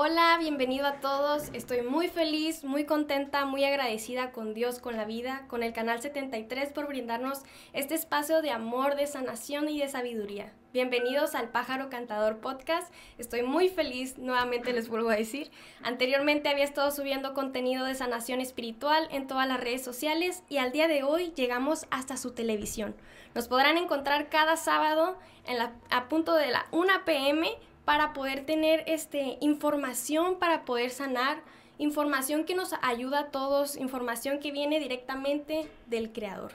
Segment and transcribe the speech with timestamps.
[0.00, 1.50] Hola, bienvenido a todos.
[1.54, 6.00] Estoy muy feliz, muy contenta, muy agradecida con Dios, con la vida, con el Canal
[6.00, 10.52] 73 por brindarnos este espacio de amor, de sanación y de sabiduría.
[10.72, 12.94] Bienvenidos al Pájaro Cantador Podcast.
[13.18, 15.50] Estoy muy feliz, nuevamente les vuelvo a decir.
[15.82, 20.70] Anteriormente había estado subiendo contenido de sanación espiritual en todas las redes sociales y al
[20.70, 22.94] día de hoy llegamos hasta su televisión.
[23.34, 27.50] Nos podrán encontrar cada sábado en la, a punto de la 1 pm
[27.88, 31.42] para poder tener este, información, para poder sanar,
[31.78, 36.52] información que nos ayuda a todos, información que viene directamente del Creador.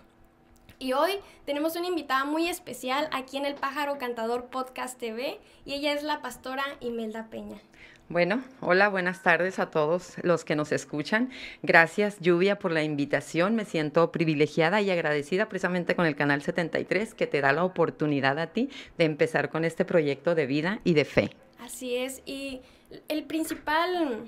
[0.77, 5.73] Y hoy tenemos una invitada muy especial aquí en el Pájaro Cantador Podcast TV y
[5.73, 7.59] ella es la pastora Imelda Peña.
[8.09, 11.31] Bueno, hola, buenas tardes a todos los que nos escuchan.
[11.63, 13.55] Gracias, Lluvia, por la invitación.
[13.55, 18.37] Me siento privilegiada y agradecida precisamente con el Canal 73 que te da la oportunidad
[18.39, 21.29] a ti de empezar con este proyecto de vida y de fe.
[21.59, 22.61] Así es, y
[23.07, 24.25] el principal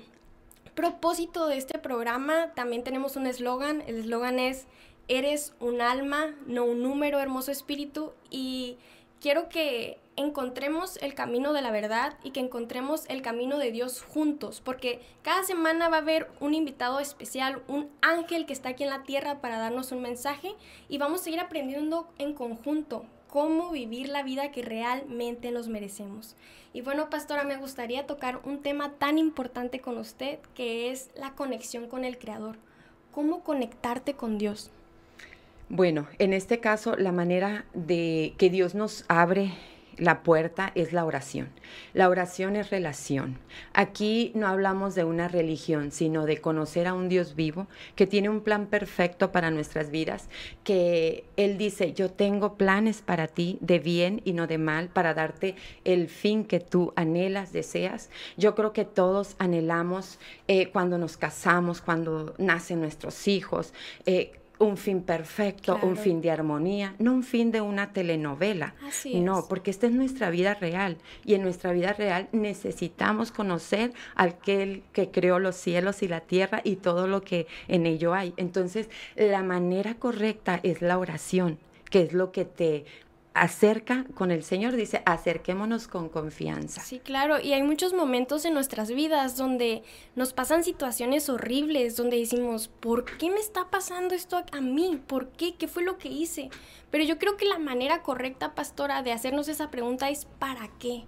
[0.74, 4.66] propósito de este programa, también tenemos un eslogan, el eslogan es,
[5.06, 8.78] eres un alma, no un número, hermoso espíritu, y
[9.20, 14.02] quiero que encontremos el camino de la verdad y que encontremos el camino de Dios
[14.02, 18.84] juntos, porque cada semana va a haber un invitado especial, un ángel que está aquí
[18.84, 20.54] en la tierra para darnos un mensaje
[20.88, 26.36] y vamos a seguir aprendiendo en conjunto cómo vivir la vida que realmente nos merecemos.
[26.72, 31.32] Y bueno, pastora, me gustaría tocar un tema tan importante con usted, que es la
[31.32, 32.56] conexión con el Creador.
[33.12, 34.70] ¿Cómo conectarte con Dios?
[35.68, 39.52] Bueno, en este caso, la manera de que Dios nos abre
[39.98, 41.48] la puerta es la oración.
[41.94, 43.38] La oración es relación.
[43.72, 48.28] Aquí no hablamos de una religión, sino de conocer a un Dios vivo que tiene
[48.28, 50.28] un plan perfecto para nuestras vidas,
[50.64, 55.14] que Él dice, yo tengo planes para ti de bien y no de mal, para
[55.14, 58.10] darte el fin que tú anhelas, deseas.
[58.36, 63.72] Yo creo que todos anhelamos eh, cuando nos casamos, cuando nacen nuestros hijos.
[64.04, 68.74] Eh, un fin perfecto, un fin de armonía, no un fin de una telenovela.
[69.14, 74.36] no, porque esta es nuestra vida real y en nuestra vida real necesitamos conocer al
[74.36, 78.34] aquel que creó los cielos y la tierra y todo lo que en ello hay.
[78.36, 81.58] Entonces, la manera correcta es la oración
[81.90, 82.84] que es lo que te
[83.36, 86.80] acerca con el Señor, dice, acerquémonos con confianza.
[86.80, 89.82] Sí, claro, y hay muchos momentos en nuestras vidas donde
[90.14, 95.00] nos pasan situaciones horribles, donde decimos, ¿por qué me está pasando esto a mí?
[95.06, 95.54] ¿Por qué?
[95.54, 96.48] ¿Qué fue lo que hice?
[96.90, 101.04] Pero yo creo que la manera correcta, pastora, de hacernos esa pregunta es ¿para qué?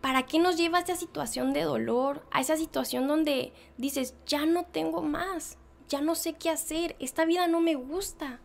[0.00, 4.46] ¿Para qué nos lleva a esa situación de dolor, a esa situación donde dices, ya
[4.46, 5.58] no tengo más,
[5.88, 8.40] ya no sé qué hacer, esta vida no me gusta?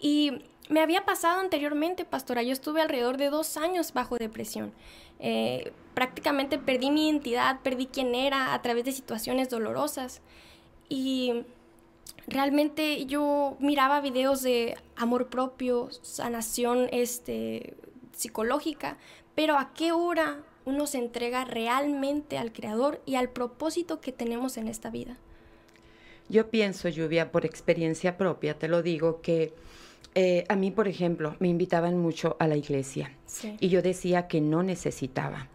[0.00, 2.42] Y me había pasado anteriormente, pastora.
[2.42, 4.72] Yo estuve alrededor de dos años bajo depresión.
[5.18, 10.20] Eh, prácticamente perdí mi identidad, perdí quién era a través de situaciones dolorosas.
[10.88, 11.44] Y
[12.26, 17.74] realmente yo miraba videos de amor propio, sanación este,
[18.12, 18.98] psicológica,
[19.34, 24.56] pero ¿a qué hora uno se entrega realmente al Creador y al propósito que tenemos
[24.56, 25.16] en esta vida?
[26.28, 29.54] Yo pienso, Lluvia, por experiencia propia, te lo digo, que
[30.20, 33.12] eh, a mí, por ejemplo, me invitaban mucho a la iglesia
[33.60, 35.46] y yo decía que no necesitaba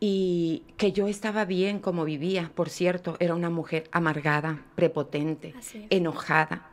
[0.00, 2.50] y que yo estaba bien como vivía.
[2.54, 5.52] Por cierto, era una mujer amargada, prepotente,
[5.90, 6.70] enojada.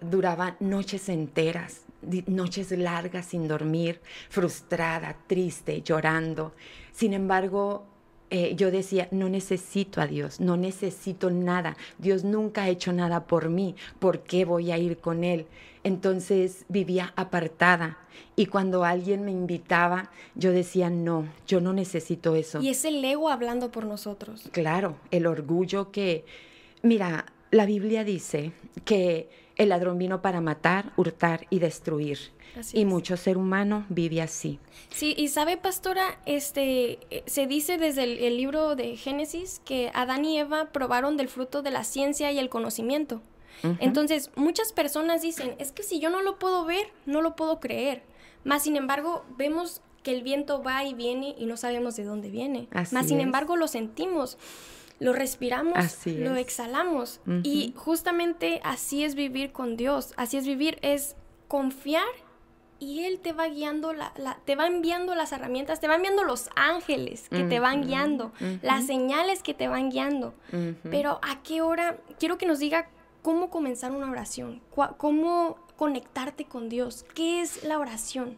[0.00, 1.86] duraba noches enteras,
[2.28, 6.54] noches largas sin dormir, frustrada, triste, llorando.
[6.92, 7.84] Sin embargo,
[8.30, 11.76] eh, yo decía, no necesito a Dios, no necesito nada.
[11.98, 13.74] Dios nunca ha hecho nada por mí.
[13.98, 15.46] ¿Por qué voy a ir con Él?
[15.84, 17.98] Entonces vivía apartada
[18.36, 22.60] y cuando alguien me invitaba, yo decía, no, yo no necesito eso.
[22.60, 24.48] Y es el ego hablando por nosotros.
[24.52, 26.24] Claro, el orgullo que,
[26.82, 28.52] mira, la Biblia dice
[28.84, 32.18] que el ladrón vino para matar, hurtar y destruir.
[32.72, 34.58] y mucho ser humano vive así.
[34.90, 40.24] Sí, y sabe, pastora, este, eh, se dice desde el libro de Génesis que Adán
[40.24, 43.20] y Eva probaron del fruto de la ciencia y el conocimiento.
[43.80, 47.58] Entonces, muchas personas dicen, es que si yo no lo puedo ver, no lo puedo
[47.60, 48.02] creer.
[48.44, 52.30] Más sin embargo, vemos que el viento va y viene y no sabemos de dónde
[52.30, 52.68] viene.
[52.92, 54.38] Más sin embargo, lo sentimos,
[54.98, 55.74] lo respiramos,
[56.06, 57.20] lo exhalamos.
[57.42, 60.12] Y justamente así es vivir con Dios.
[60.16, 61.16] Así es vivir, es
[61.46, 62.04] confiar
[62.80, 64.12] y Él te va guiando, la,
[64.44, 68.86] te va enviando las herramientas, te va enviando los ángeles que te van guiando, las
[68.86, 70.34] señales que te van guiando.
[70.84, 72.88] Pero a qué hora, quiero que nos diga
[73.22, 74.62] cómo comenzar una oración,
[74.96, 78.36] cómo conectarte con Dios, qué es la oración.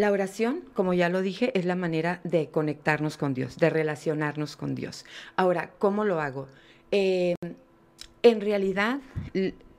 [0.00, 4.56] La oración, como ya lo dije, es la manera de conectarnos con Dios, de relacionarnos
[4.56, 5.04] con Dios.
[5.36, 6.48] Ahora, ¿cómo lo hago?
[6.90, 7.34] Eh,
[8.22, 9.00] en realidad,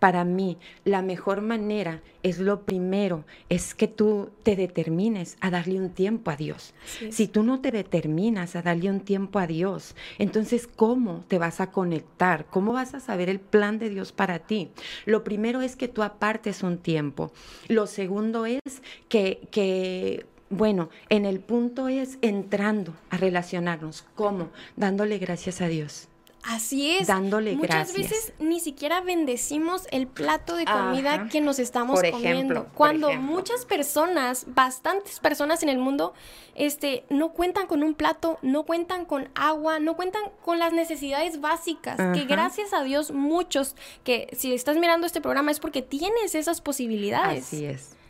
[0.01, 5.79] para mí, la mejor manera es lo primero, es que tú te determines a darle
[5.79, 6.73] un tiempo a Dios.
[7.11, 11.61] Si tú no te determinas a darle un tiempo a Dios, entonces, ¿cómo te vas
[11.61, 12.47] a conectar?
[12.49, 14.71] ¿Cómo vas a saber el plan de Dios para ti?
[15.05, 17.31] Lo primero es que tú apartes un tiempo.
[17.67, 24.03] Lo segundo es que, que bueno, en el punto es entrando a relacionarnos.
[24.15, 24.49] ¿Cómo?
[24.75, 26.07] Dándole gracias a Dios.
[26.43, 27.07] Así es.
[27.07, 32.67] Dándole Muchas veces ni siquiera bendecimos el plato de comida que nos estamos comiendo.
[32.73, 36.13] Cuando muchas personas, bastantes personas en el mundo,
[36.55, 41.41] este, no cuentan con un plato, no cuentan con agua, no cuentan con las necesidades
[41.41, 41.97] básicas.
[42.13, 46.61] Que gracias a Dios muchos, que si estás mirando este programa es porque tienes esas
[46.61, 47.45] posibilidades.
[47.45, 48.00] Así es.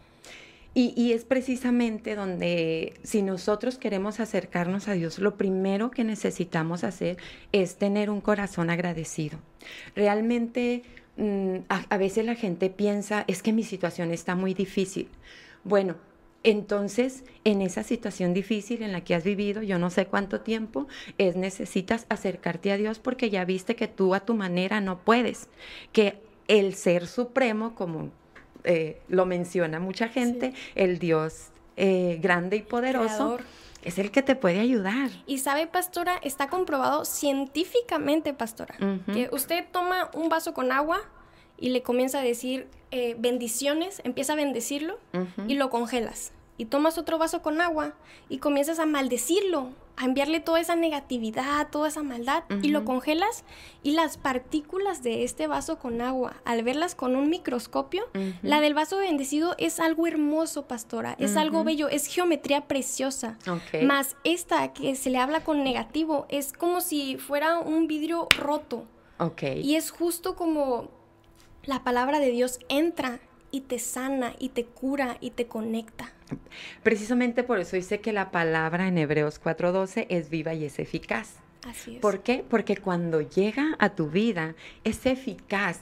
[0.74, 7.18] Y, es precisamente donde si nosotros queremos acercarnos a Dios, lo primero que necesitamos hacer
[7.52, 9.40] es tener un corazón agradecido.
[9.96, 10.84] Realmente
[11.18, 15.10] mm, a, veces la gente piensa, es que mi situación está muy difícil.
[15.66, 15.98] Bueno,
[16.44, 20.88] entonces, en esa situación difícil en la que has vivido, yo no sé cuánto tiempo,
[21.18, 25.50] es necesitas acercarte a Dios porque ya viste que tú a tu manera no puedes,
[25.92, 28.10] que el ser supremo, como
[28.64, 33.40] eh, lo menciona mucha gente, el Dios eh, grande y poderoso.
[33.84, 35.10] Es el que te puede ayudar.
[35.26, 38.76] Y sabe, pastora, está comprobado científicamente, pastora,
[39.12, 41.02] que usted toma un vaso con agua
[41.58, 45.00] y le comienza a decir eh, bendiciones, empieza a bendecirlo
[45.48, 46.32] y lo congelas
[46.62, 47.96] y tomas otro vaso con agua
[48.30, 53.46] y comienzas a maldecirlo, a enviarle toda esa negatividad, toda esa maldad y lo congelas
[53.82, 58.04] y las partículas de este vaso con agua, al verlas con un microscopio,
[58.44, 63.40] la del vaso bendecido es algo hermoso, pastora, es algo bello, es geometría preciosa.
[63.82, 68.86] Más esta que se le habla con negativo es como si fuera un vidrio roto.
[69.64, 70.92] Y es justo como
[71.64, 73.20] la palabra de Dios entra
[73.52, 76.12] y te sana y te cura y te conecta.
[76.84, 81.36] Precisamente por eso dice que la palabra en Hebreos 4:12 es viva y es eficaz.
[81.68, 82.02] Así es.
[82.02, 82.44] ¿Por qué?
[82.50, 85.82] Porque cuando llega a tu vida es eficaz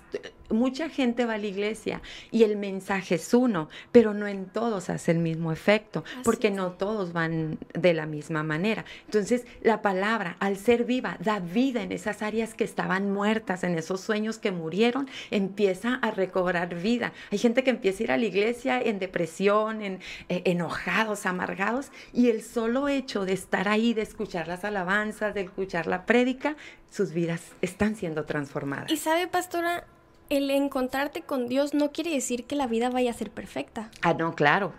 [0.49, 2.01] mucha gente va a la iglesia
[2.31, 6.71] y el mensaje es uno, pero no en todos hace el mismo efecto, porque no
[6.71, 8.85] todos van de la misma manera.
[9.05, 13.77] Entonces, la palabra, al ser viva, da vida en esas áreas que estaban muertas, en
[13.77, 17.13] esos sueños que murieron, empieza a recobrar vida.
[17.31, 19.99] Hay gente que empieza a ir a la iglesia en depresión, en
[20.29, 25.41] eh, enojados, amargados, y el solo hecho de estar ahí, de escuchar las alabanzas, de
[25.41, 26.55] escuchar la prédica,
[26.89, 28.91] sus vidas están siendo transformadas.
[28.91, 29.85] Y sabe, pastora,
[30.29, 33.91] el encontrarte con Dios no quiere decir que la vida vaya a ser perfecta.
[34.01, 34.73] Ah, no, claro.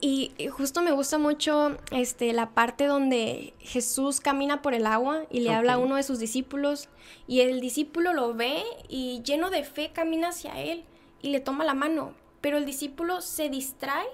[0.00, 5.40] Y justo me gusta mucho este, la parte donde Jesús camina por el agua y
[5.40, 6.88] le habla a uno de sus discípulos
[7.28, 10.84] y el discípulo lo ve y lleno de fe camina hacia él
[11.22, 14.08] y le toma la mano, pero el discípulo se distrae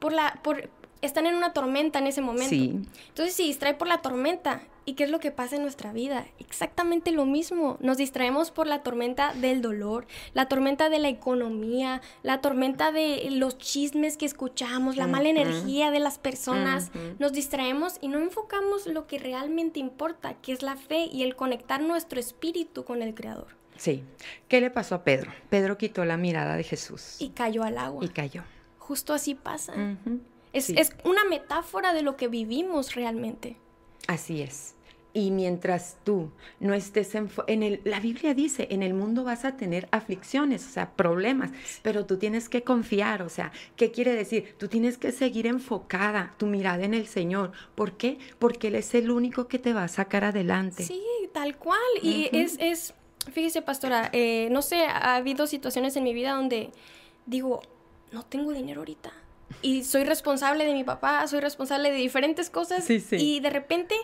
[0.00, 0.68] por la por
[1.06, 2.50] están en una tormenta en ese momento.
[2.50, 2.80] Sí.
[3.08, 6.26] Entonces se distrae por la tormenta ¿Y qué es lo que pasa en nuestra vida?
[6.38, 7.78] Exactamente lo mismo.
[7.80, 13.28] Nos distraemos por la tormenta del dolor, la tormenta de la economía, la tormenta de
[13.30, 16.90] los chismes que escuchamos, la mala energía de las personas.
[17.18, 21.34] Nos distraemos y no enfocamos lo que realmente importa, que es la fe y el
[21.34, 23.56] conectar nuestro espíritu con el Creador.
[23.76, 24.04] Sí.
[24.48, 25.32] ¿Qué le pasó a Pedro?
[25.48, 27.16] Pedro quitó la mirada de Jesús.
[27.18, 28.04] Y cayó al agua.
[28.04, 28.42] Y cayó.
[28.78, 29.72] Justo así pasa.
[30.54, 33.56] Es, es una metáfora de lo que vivimos realmente.
[34.06, 34.74] Así es.
[35.16, 39.44] Y mientras tú no estés en, en, el, la Biblia dice, en el mundo vas
[39.44, 44.12] a tener aflicciones, o sea, problemas, pero tú tienes que confiar, o sea, ¿qué quiere
[44.12, 44.56] decir?
[44.58, 47.52] Tú tienes que seguir enfocada, tu mirada en el Señor.
[47.76, 48.18] ¿Por qué?
[48.40, 50.82] Porque Él es el único que te va a sacar adelante.
[50.82, 51.00] Sí,
[51.32, 51.78] tal cual.
[52.02, 52.94] Y es, es,
[53.32, 56.70] fíjese, pastora, eh, no sé, ha habido situaciones en mi vida donde
[57.24, 57.62] digo,
[58.10, 59.12] no tengo dinero ahorita.
[59.62, 62.84] Y soy responsable de mi papá, soy responsable de diferentes cosas.
[62.84, 63.16] Sí, sí.
[63.16, 63.94] Y de repente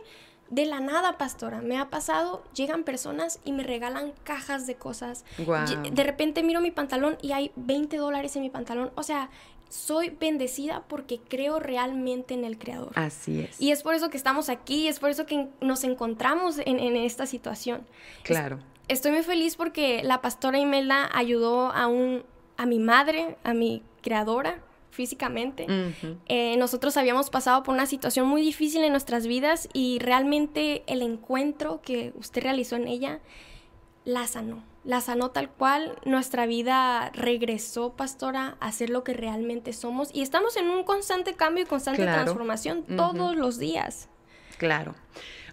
[0.51, 5.25] de la nada, pastora, me ha pasado, llegan personas y me regalan cajas de cosas.
[5.39, 8.91] De repente miro mi pantalón y hay 20 dólares en mi pantalón.
[8.97, 9.31] O sea,
[9.69, 12.91] soy bendecida porque creo realmente en el Creador.
[12.97, 13.61] Así es.
[13.61, 17.27] Y es por eso que estamos aquí, es por eso que nos encontramos en, esta
[17.27, 17.87] situación.
[18.25, 18.59] Claro.
[18.89, 22.25] estoy muy feliz porque la pastora Imelda ayudó a, un,
[22.57, 25.67] a mi madre, a mi creadora, físicamente.
[26.27, 31.03] Eh, nosotros habíamos pasado por una situación muy difícil en nuestras vidas y realmente el
[31.03, 33.21] encuentro que usted realizó en ella
[34.05, 34.65] la sanó.
[34.83, 40.23] la sanó tal cual, nuestra vida regresó, pastora, a ser lo que realmente somos y
[40.23, 44.09] estamos en un constante cambio y constante transformación todos los días.
[44.57, 44.95] Claro.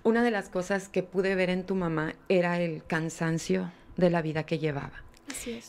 [0.04, 4.22] Una de las cosas que pude ver en tu mamá era el cansancio de la
[4.22, 5.04] vida que llevaba.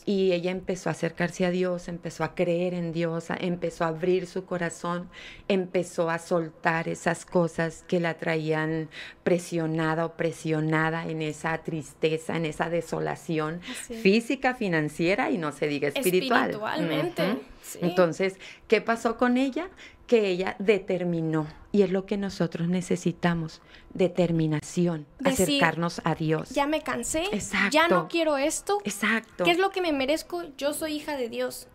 [0.05, 4.27] Y ella empezó a acercarse a Dios, empezó a creer en Dios, empezó a abrir
[4.27, 5.09] su corazón,
[5.47, 8.89] empezó a soltar esas cosas que la traían
[9.23, 15.89] presionada o presionada en esa tristeza, en esa desolación física, financiera y no se diga
[15.89, 16.51] espiritual.
[16.51, 17.37] Espiritualmente.
[17.81, 18.35] Entonces,
[18.67, 19.69] ¿qué pasó con ella?
[20.09, 23.61] Que ella determinó, y es lo que nosotros necesitamos,
[23.93, 26.49] determinación, acercarnos a Dios.
[26.49, 27.69] Ya me cansé, Exacto.
[27.69, 28.79] ya no quiero esto.
[28.85, 29.43] Exacto.
[29.43, 30.45] ¿Qué es lo que me merezco?
[30.57, 31.67] Yo soy hija de Dios.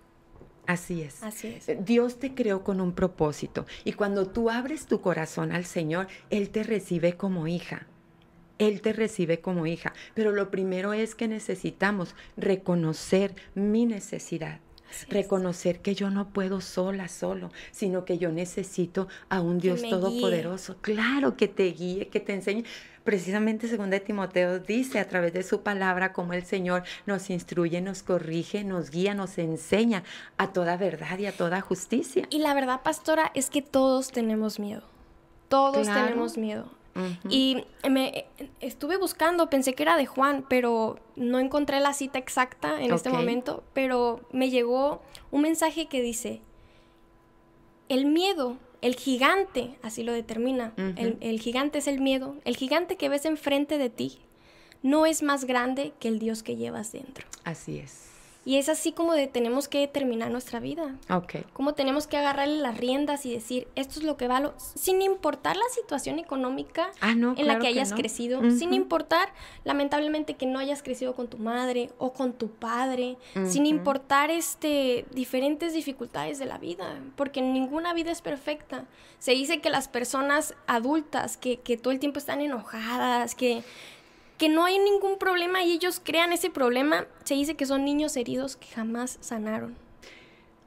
[0.66, 1.22] Así es.
[1.22, 1.68] Así es.
[1.68, 6.08] Eh, Dios te creó con un propósito y cuando tú abres tu corazón al Señor,
[6.30, 7.86] Él te recibe como hija.
[8.58, 9.92] Él te recibe como hija.
[10.14, 14.58] Pero lo primero es que necesitamos reconocer mi necesidad
[15.08, 20.76] reconocer que yo no puedo sola, solo, sino que yo necesito a un Dios todopoderoso.
[20.80, 22.64] Claro, que te guíe, que te enseñe.
[23.04, 27.82] Precisamente según de Timoteo dice a través de su palabra como el Señor nos instruye,
[27.82, 30.04] nos corrige, nos guía, nos enseña
[30.38, 32.26] a toda verdad y a toda justicia.
[32.30, 34.82] Y la verdad, pastora, es que todos tenemos miedo.
[35.48, 36.70] Todos tenemos miedo.
[37.28, 38.26] Y me
[38.60, 43.10] estuve buscando, pensé que era de Juan, pero no encontré la cita exacta en este
[43.10, 46.40] momento, pero me llegó un mensaje que dice,
[47.88, 52.96] el miedo, el gigante, así lo determina, el, el gigante es el miedo, el gigante
[52.96, 54.20] que ves enfrente de ti
[54.82, 57.26] no es más grande que el Dios que llevas dentro.
[57.42, 58.13] Así es.
[58.44, 60.96] Y es así como de tenemos que terminar nuestra vida.
[61.08, 61.36] Ok.
[61.52, 65.56] Como tenemos que agarrarle las riendas y decir, esto es lo que valo, sin importar
[65.56, 69.32] la situación económica ah, en la que hayas crecido, sin importar,
[69.64, 75.06] lamentablemente, que no hayas crecido con tu madre o con tu padre, sin importar este,
[75.12, 78.84] diferentes dificultades de la vida, porque ninguna vida es perfecta.
[79.18, 83.62] Se dice que las personas adultas que, que todo el tiempo están enojadas, que
[84.44, 88.14] que no hay ningún problema y ellos crean ese problema, se dice que son niños
[88.14, 89.74] heridos que jamás sanaron.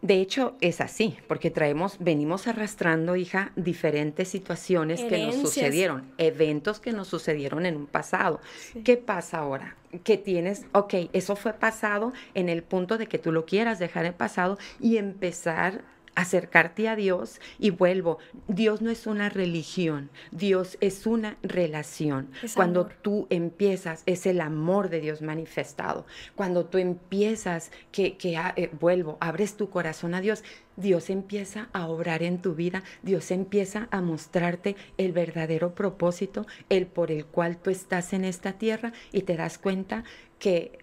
[0.01, 6.79] De hecho, es así, porque traemos, venimos arrastrando, hija, diferentes situaciones que nos sucedieron, eventos
[6.79, 8.41] que nos sucedieron en un pasado.
[8.83, 9.75] ¿Qué pasa ahora?
[10.03, 14.07] Que tienes, ok, eso fue pasado en el punto de que tú lo quieras dejar
[14.07, 15.83] en pasado y empezar
[16.17, 22.31] acercarte a Dios y vuelvo, Dios no es una religión, Dios es una relación.
[22.55, 26.07] Cuando tú empiezas, es el amor de Dios manifestado.
[26.35, 30.43] Cuando tú empiezas, que, que ah, eh, vuelvo, abres tu corazón a Dios,
[30.75, 36.87] Dios empieza a obrar en tu vida, Dios empieza a mostrarte el verdadero propósito, el
[36.87, 40.03] por el cual tú estás en esta tierra y te das cuenta
[40.39, 40.79] que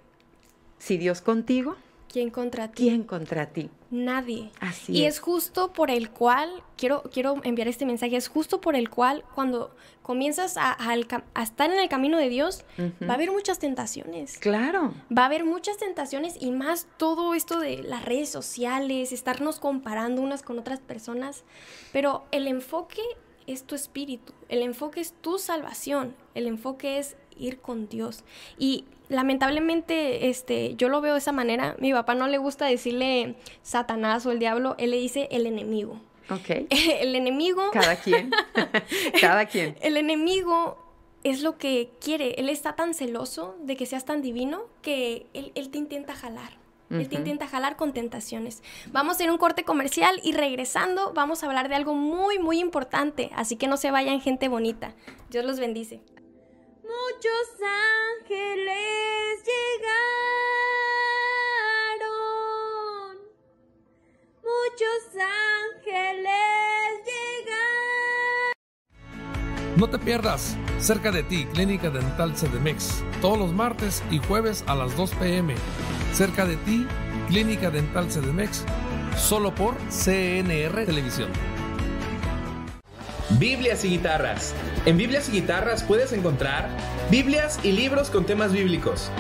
[0.79, 1.77] si Dios contigo,
[2.15, 2.85] ¿Quién contra ti?
[2.85, 3.71] ¿Quién contra ti?
[3.91, 4.53] Nadie.
[4.61, 5.19] Así y es.
[5.19, 9.75] justo por el cual, quiero, quiero enviar este mensaje, es justo por el cual cuando
[10.01, 10.77] comienzas a,
[11.43, 12.65] estar en el camino de Dios,
[13.03, 14.39] va a haber muchas tentaciones.
[14.39, 14.95] Claro.
[15.11, 20.23] Va a haber muchas tentaciones y más todo esto de las redes sociales, estarnos comparando
[20.23, 21.43] unas con otras personas.
[21.93, 23.03] Pero el enfoque
[23.49, 28.23] es tu espíritu, el enfoque es tu salvación, el enfoque es ir con Dios.
[28.57, 31.77] Y lamentablemente, este, yo lo veo de esa manera.
[31.79, 36.01] Mi papá no le gusta decirle Satanás o el diablo, él le dice el enemigo.
[36.31, 36.67] Ok.
[36.71, 37.71] el enemigo.
[37.73, 38.31] Cada quien.
[39.21, 39.77] Cada quien.
[39.81, 40.79] El enemigo
[41.23, 42.35] es lo que quiere.
[42.39, 46.63] Él está tan celoso de que seas tan divino que él, te intenta jalar.
[46.91, 48.63] Él te intenta jalar con tentaciones.
[48.93, 52.39] Vamos a ir a un corte comercial y regresando vamos a hablar de algo muy,
[52.39, 53.31] muy importante.
[53.35, 54.95] Así que no se vayan, gente bonita.
[55.29, 56.03] Dios los bendice.
[56.85, 57.49] Muchos
[58.21, 59.95] ángeles llegaron.
[64.43, 65.03] Muchos
[65.81, 68.53] ángeles llegaron.
[69.77, 70.59] No te pierdas.
[70.79, 73.03] Cerca de ti, Clínica Dental CDMX.
[73.23, 75.55] Todos los martes y jueves a las 2 pm.
[76.13, 76.87] Cerca de ti,
[77.29, 78.67] Clínica Dental CDMX.
[79.17, 81.31] Solo por CNR Televisión.
[83.45, 84.55] Biblias y guitarras.
[84.87, 86.71] En Biblias y guitarras puedes encontrar
[87.11, 89.11] Biblias y libros con temas bíblicos.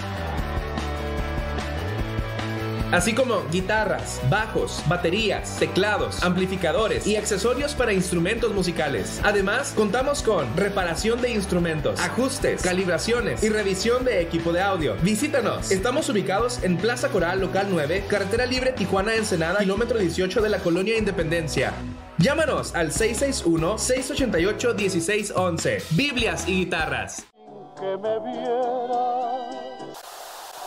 [2.91, 9.21] Así como guitarras, bajos, baterías, teclados, amplificadores y accesorios para instrumentos musicales.
[9.25, 14.97] Además, contamos con reparación de instrumentos, ajustes, calibraciones y revisión de equipo de audio.
[15.03, 15.71] Visítanos.
[15.71, 20.61] Estamos ubicados en Plaza Coral Local 9, Carretera Libre Tijuana Ensenada, kilómetro 18 de la
[20.61, 21.75] Colonia Independencia.
[22.19, 25.83] Llámanos al 661-688-1611.
[25.91, 27.25] Biblias y guitarras.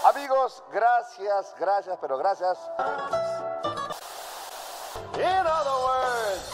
[0.05, 2.57] Amigos, gracias, gracias, pero gracias.
[5.15, 6.51] In other words.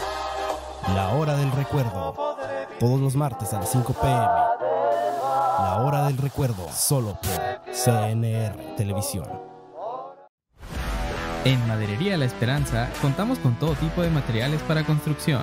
[0.95, 2.13] La hora del recuerdo.
[2.79, 4.15] Todos los martes a las 5 pm.
[4.15, 9.52] La hora del recuerdo, solo por CNR Televisión.
[11.45, 15.41] En Maderería La Esperanza contamos con todo tipo de materiales para construcción,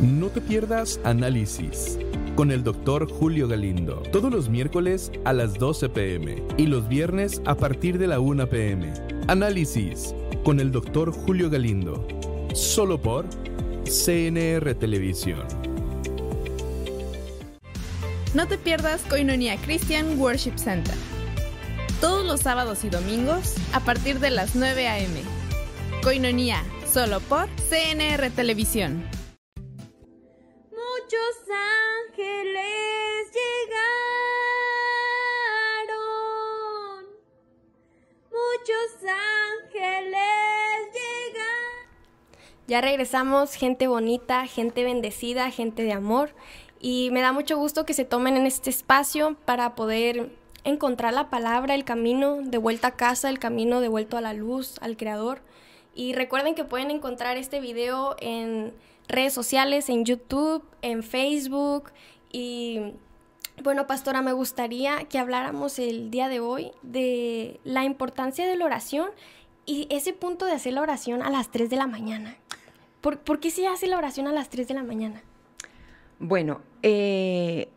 [0.00, 1.98] No te pierdas Análisis
[2.34, 7.40] con el doctor Julio Galindo, todos los miércoles a las 12 pm y los viernes
[7.46, 8.92] a partir de la 1 pm.
[9.26, 12.06] Análisis con el doctor Julio Galindo,
[12.52, 13.24] solo por
[13.84, 15.46] CNR Televisión.
[18.34, 20.94] No te pierdas Coinonía Christian Worship Center.
[22.02, 25.22] Todos los sábados y domingos a partir de las 9 a.m.
[26.02, 29.15] Coinonía, solo por CNR Televisión.
[31.06, 31.38] Muchos
[32.08, 33.86] ángeles llegaron.
[38.24, 38.90] Muchos
[39.62, 40.18] ángeles
[40.92, 41.86] llegaron.
[42.66, 46.30] Ya regresamos, gente bonita, gente bendecida, gente de amor.
[46.80, 50.32] Y me da mucho gusto que se tomen en este espacio para poder
[50.64, 54.32] encontrar la palabra, el camino de vuelta a casa, el camino de vuelta a la
[54.32, 55.40] luz, al Creador.
[55.94, 58.74] Y recuerden que pueden encontrar este video en
[59.08, 61.92] redes sociales, en YouTube, en Facebook.
[62.32, 62.94] Y
[63.62, 68.64] bueno, pastora, me gustaría que habláramos el día de hoy de la importancia de la
[68.64, 69.10] oración
[69.64, 72.36] y ese punto de hacer la oración a las 3 de la mañana.
[73.00, 75.22] ¿Por, por qué se hace la oración a las 3 de la mañana?
[76.18, 77.68] Bueno, eh,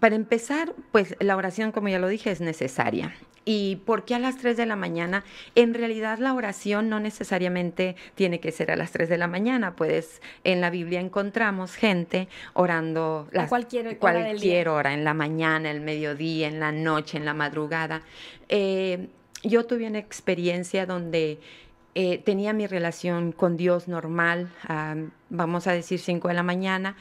[0.00, 3.14] para empezar, pues la oración, como ya lo dije, es necesaria.
[3.44, 5.24] ¿Y por qué a las 3 de la mañana?
[5.54, 9.76] En realidad la oración no necesariamente tiene que ser a las 3 de la mañana,
[9.76, 15.80] pues en la Biblia encontramos gente orando A cualquier hora cualquier en la mañana, el
[15.82, 18.02] mediodía, en la noche, en la madrugada.
[18.48, 19.08] Eh,
[19.42, 21.38] yo tuve una experiencia donde
[21.94, 24.96] eh, tenía mi relación con Dios normal, ah,
[25.28, 26.96] vamos a decir 5 de la mañana,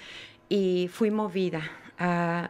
[0.49, 1.61] y fui movida.
[1.97, 2.49] a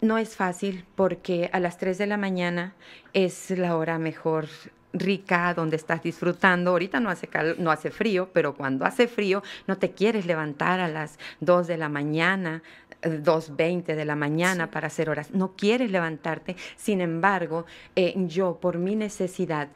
[0.00, 2.74] no es fácil porque a las 3 de la mañana
[3.12, 4.46] es la hora mejor
[4.92, 6.70] rica donde estás disfrutando.
[6.72, 10.80] Ahorita no hace cal- no hace frío, pero cuando hace frío no te quieres levantar
[10.80, 12.62] a las 2 de la mañana,
[13.02, 15.30] eh, 2.20 de la mañana para hacer horas.
[15.32, 16.56] No quieres levantarte.
[16.76, 19.68] Sin embargo, eh, yo por mi necesidad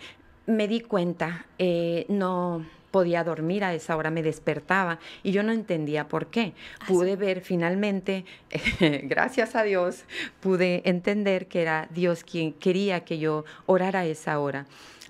[0.47, 5.51] me di cuenta, eh, no podía dormir a esa hora, me despertaba y yo no
[5.51, 6.53] entendía por qué.
[6.87, 8.25] Pude ver finalmente,
[9.03, 10.05] gracias a Dios,
[10.39, 14.67] pude entender que era Dios quien quería que yo orara a esa hora.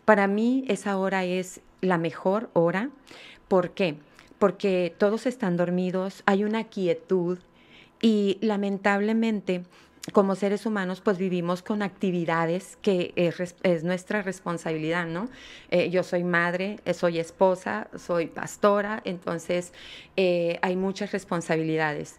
[0.07, 2.89] Para mí esa hora es la mejor hora.
[3.49, 3.97] ¿Por qué?
[4.39, 7.39] Porque todos están dormidos, hay una quietud
[8.01, 9.63] y lamentablemente
[10.13, 15.29] como seres humanos pues vivimos con actividades que es, nuestra responsabilidad, ¿no?
[15.71, 19.73] Eh, yo soy madre, eh, soy esposa, soy pastora, entonces
[20.17, 22.17] eh, hay muchas responsabilidades.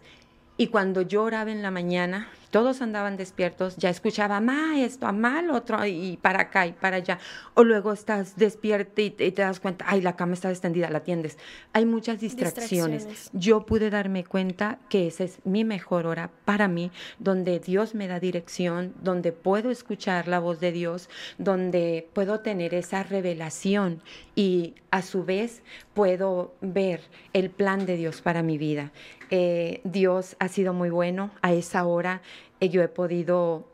[0.56, 5.42] Y cuando yo oraba en la mañana, todos andaban despiertos, ya escuchaba, ma, esto, mamá,
[5.42, 7.18] lo otro, y para acá y para allá.
[7.52, 10.98] O luego estás despierto y, y te das cuenta, ay, la cama está extendida, la
[10.98, 11.36] atiendes.
[11.74, 13.04] Hay muchas distracciones.
[13.04, 13.30] Distracciones.
[13.34, 18.08] Yo pude darme cuenta que esa es mi mejor hora para mí, donde Dios me
[18.08, 24.00] da dirección, donde puedo escuchar la voz de Dios, donde puedo tener esa revelación
[24.34, 27.02] y a su vez puedo ver
[27.34, 28.92] el plan de Dios para mi vida.
[29.30, 31.30] Eh, Dios ha sido muy bueno.
[31.42, 32.22] A esa hora
[32.60, 33.66] eh, yo he podido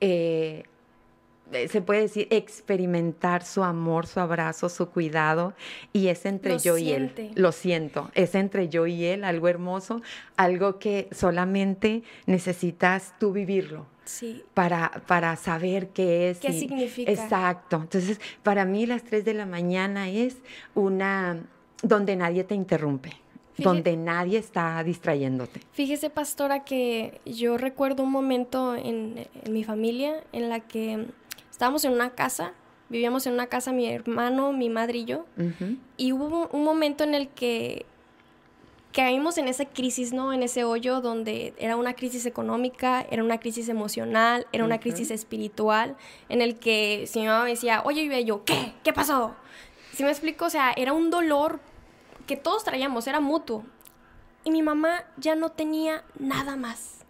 [0.00, 0.64] eh,
[1.68, 5.52] se puede decir, experimentar su amor, su abrazo, su cuidado,
[5.92, 7.22] y es entre Lo yo siente.
[7.22, 7.32] y él.
[7.36, 10.02] Lo siento, es entre yo y él, algo hermoso,
[10.36, 14.42] algo que solamente necesitas tú vivirlo Sí.
[14.54, 16.38] para, para saber qué es.
[16.40, 17.12] ¿Qué y- significa?
[17.12, 17.76] Exacto.
[17.76, 20.38] Entonces, para mí las 3 de la mañana es
[20.74, 21.44] una
[21.82, 23.12] donde nadie te interrumpe,
[23.58, 25.60] Donde nadie está distrayéndote.
[25.72, 31.06] Fíjese, pastora, que yo recuerdo un momento en, en mi familia en la que
[31.50, 32.52] estábamos en una casa,
[32.88, 35.26] vivíamos en una casa mi hermano, mi madre y yo,
[35.96, 37.86] y hubo un momento en el que
[38.92, 40.32] caímos en esa crisis, ¿no?
[40.32, 45.10] En ese hoyo donde era una crisis económica, era una crisis emocional, era una crisis
[45.10, 45.96] espiritual,
[46.28, 48.72] en el que si mi mamá me decía, oye, Vive", yo, ¿qué?
[48.84, 49.34] ¿Qué pasó?
[49.92, 51.60] Si me explico, o sea, era un dolor
[52.26, 53.64] que todos traíamos, era mutuo.
[54.44, 57.04] Y mi mamá ya no tenía nada más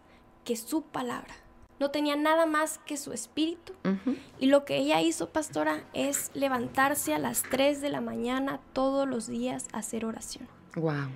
[0.45, 1.35] que su palabra.
[1.81, 3.73] No tenía nada más que su espíritu.
[4.39, 9.09] Y lo que ella hizo, pastora, es levantarse a las 3 de la mañana todos
[9.09, 10.47] los días a hacer oración.
[10.77, 11.09] Wow.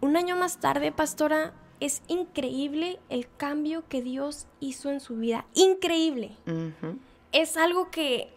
[0.00, 5.44] Un año más tarde, pastora, es increíble el cambio que Dios hizo en su vida.
[5.54, 6.36] Increíble.
[7.32, 8.32] Es algo que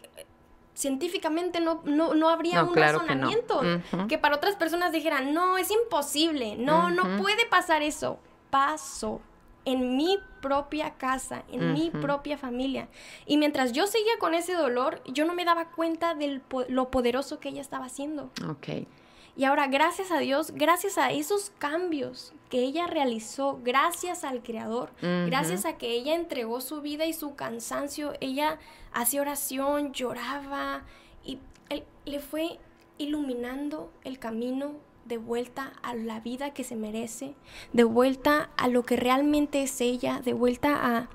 [0.73, 3.27] científicamente no, no, no habría No, un claro que no.
[3.29, 4.07] razonamiento.
[4.07, 8.19] Que para otras personas dijeran, no, es imposible, no, no puede pasar eso.
[8.49, 9.21] Pasó
[9.65, 12.89] en mi propia casa, en mi propia familia.
[13.25, 17.39] Y mientras yo seguía con ese dolor, yo no me daba cuenta de lo poderoso
[17.39, 18.29] que ella estaba haciendo.
[18.49, 18.86] Ok.
[19.36, 24.91] Y ahora, gracias a Dios, gracias a esos cambios que ella realizó, gracias al Creador,
[25.28, 28.60] gracias a que ella entregó su vida y su cansancio, ella
[28.93, 30.84] hacía oración, lloraba
[31.26, 32.60] y él- le fue
[33.00, 34.74] iluminando el camino
[35.06, 37.34] de vuelta a la vida que se merece,
[37.74, 41.10] de vuelta a lo que realmente es ella, de vuelta a,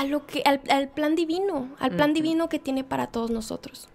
[0.00, 3.88] a lo que, al, al plan divino, al plan divino que tiene para todos nosotros.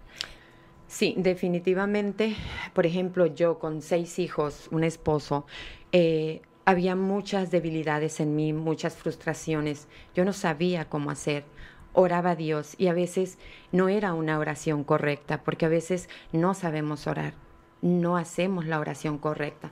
[0.88, 2.36] Sí, definitivamente.
[2.72, 5.46] Por ejemplo, yo con seis hijos, un esposo,
[5.92, 9.88] eh, había muchas debilidades en mí, muchas frustraciones.
[10.14, 11.44] Yo no sabía cómo hacer.
[11.92, 13.38] Oraba a Dios y a veces
[13.72, 17.34] no era una oración correcta, porque a veces no sabemos orar,
[17.82, 19.70] no hacemos la oración correcta.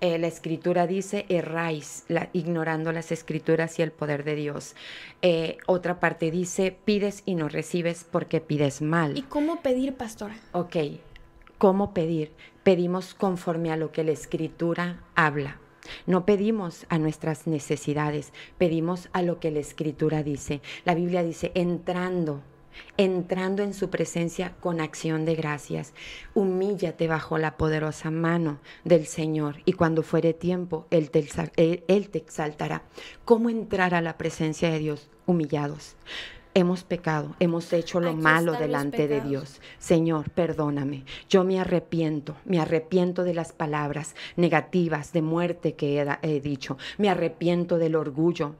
[0.00, 4.74] Eh, la escritura dice, erráis, la- ignorando las escrituras y el poder de Dios.
[5.22, 9.16] Eh, otra parte dice, pides y no recibes porque pides mal.
[9.16, 10.36] ¿Y cómo pedir, pastora?
[10.52, 10.76] Ok,
[11.58, 12.32] ¿cómo pedir?
[12.62, 15.58] Pedimos conforme a lo que la escritura habla.
[16.06, 20.62] No pedimos a nuestras necesidades, pedimos a lo que la escritura dice.
[20.86, 22.42] La Biblia dice, entrando,
[22.96, 25.94] entrando en su presencia con acción de gracias.
[26.34, 32.82] Humíllate bajo la poderosa mano del Señor y cuando fuere tiempo, Él te, él- exaltará.
[33.24, 35.08] ¿Cómo entrar a la presencia de Dios?
[35.26, 35.96] Humillados.
[36.56, 39.20] Hemos pecado, hemos hecho lo Aquí malo delante de.
[39.20, 39.60] Dios.
[39.80, 41.04] Señor, perdóname.
[41.28, 46.78] Yo me arrepiento, me arrepiento de las palabras negativas de muerte que he dicho.
[46.96, 48.54] Me arrepiento del orgullo.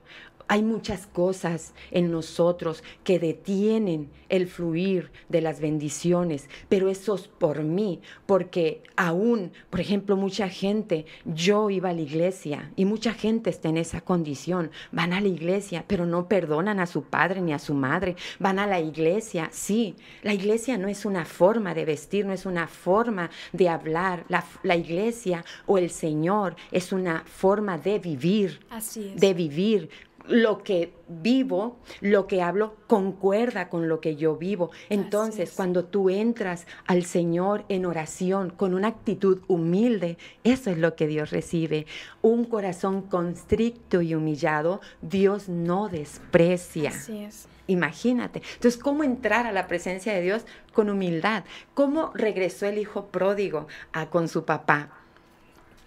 [0.48, 7.28] Hay muchas cosas en nosotros que detienen el fluir de las bendiciones, pero eso es
[7.28, 13.14] por mí, porque aún, por ejemplo, mucha gente, yo iba a la iglesia y mucha
[13.14, 17.40] gente está en esa condición, van a la iglesia, pero no perdonan a su padre
[17.40, 21.74] ni a su madre, van a la iglesia, sí, la iglesia no es una forma
[21.74, 26.92] de vestir, no es una forma de hablar, la, la iglesia o el Señor es
[26.92, 29.20] una forma de vivir Así es.
[29.20, 29.88] de vivir.
[30.26, 34.70] Lo que vivo, lo que hablo, concuerda con lo que yo vivo.
[34.88, 35.54] Entonces, es.
[35.54, 41.06] cuando tú entras al Señor en oración con una actitud humilde, eso es lo que
[41.06, 41.86] Dios recibe.
[42.22, 46.90] Un corazón constricto y humillado, Dios no desprecia.
[46.90, 47.48] Así es.
[47.66, 48.42] Imagínate.
[48.54, 51.44] Entonces, ¿cómo entrar a la presencia de Dios con humildad?
[51.72, 54.90] ¿Cómo regresó el hijo pródigo a, con su papá?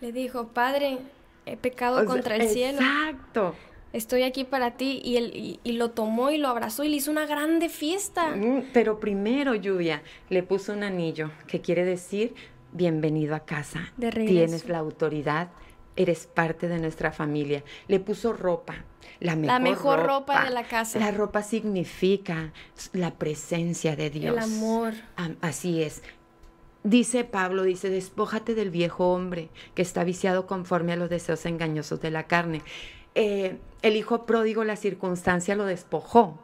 [0.02, 1.00] Le dijo, Padre,
[1.45, 2.80] he pecado O sea, contra el cielo.
[2.80, 3.56] Exacto.
[3.93, 5.02] Estoy aquí para ti.
[5.04, 8.36] Y, él, y, y lo tomó y lo abrazó y le hizo una grande fiesta.
[8.36, 12.36] Mm, Pero primero, Lluvia, le puso un anillo, que quiere decir
[12.73, 13.91] bienvenido a casa.
[13.97, 14.34] De regreso.
[14.34, 15.50] Tienes la autoridad,
[15.95, 17.63] eres parte de nuestra familia.
[17.88, 18.84] Le puso ropa,
[19.19, 21.00] la mejor, mejor ropa de la casa.
[21.00, 22.52] La ropa significa
[22.93, 24.34] la presencia de Dios.
[24.38, 24.93] El amor.
[25.15, 26.04] Am- Así es.
[26.84, 32.00] Dice Pablo, dice, despójate del viejo hombre que está viciado conforme a los deseos engañosos
[32.00, 32.62] de la carne.
[33.15, 36.37] Eh, el hijo pródigo, la circunstancia lo despojó,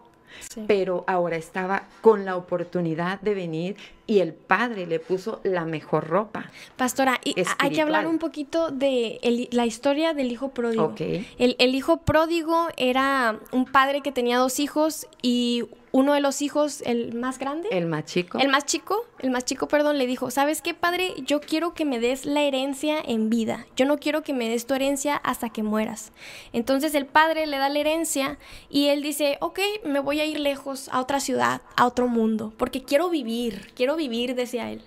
[0.49, 0.63] Sí.
[0.67, 6.07] pero ahora estaba con la oportunidad de venir y el padre le puso la mejor
[6.07, 6.51] ropa.
[6.75, 10.93] Pastora, y hay que hablar un poquito de el- la historia del hijo pródigo.
[10.97, 15.63] El hijo pródigo era un padre que tenía dos hijos y
[15.95, 18.39] uno de los hijos, el más grande, El más chico.
[18.39, 21.13] el más chico, el más chico, perdón, le dijo, ¿sabes qué, padre?
[21.23, 23.67] Yo quiero que me des la herencia en vida.
[23.75, 26.11] Yo no quiero que me des tu herencia hasta que mueras.
[26.51, 28.39] Entonces el padre le da la herencia
[28.71, 32.53] y él dice, ok, me voy a ir lejos, a otra ciudad, a otro mundo,
[32.57, 34.83] porque quiero vivir, quiero vivir, decía él.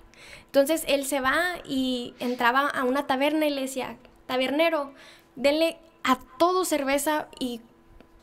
[0.46, 4.92] Entonces él se va y entraba a una taberna y le decía, tabernero,
[5.34, 7.60] denle a todo cerveza y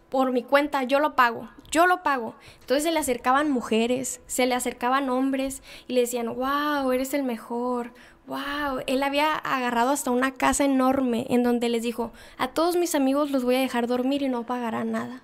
[0.10, 2.36] por mi cuenta, yo lo pago, yo lo pago.
[2.62, 7.24] Entonces se le acercaban mujeres, se le acercaban hombres y le decían, wow, eres el
[7.24, 7.93] mejor,
[8.28, 8.82] wow.
[8.88, 13.32] Él había agarrado hasta una casa enorme en donde les dijo, a todos mis amigos
[13.32, 15.24] los voy a dejar dormir y no pagarán nada.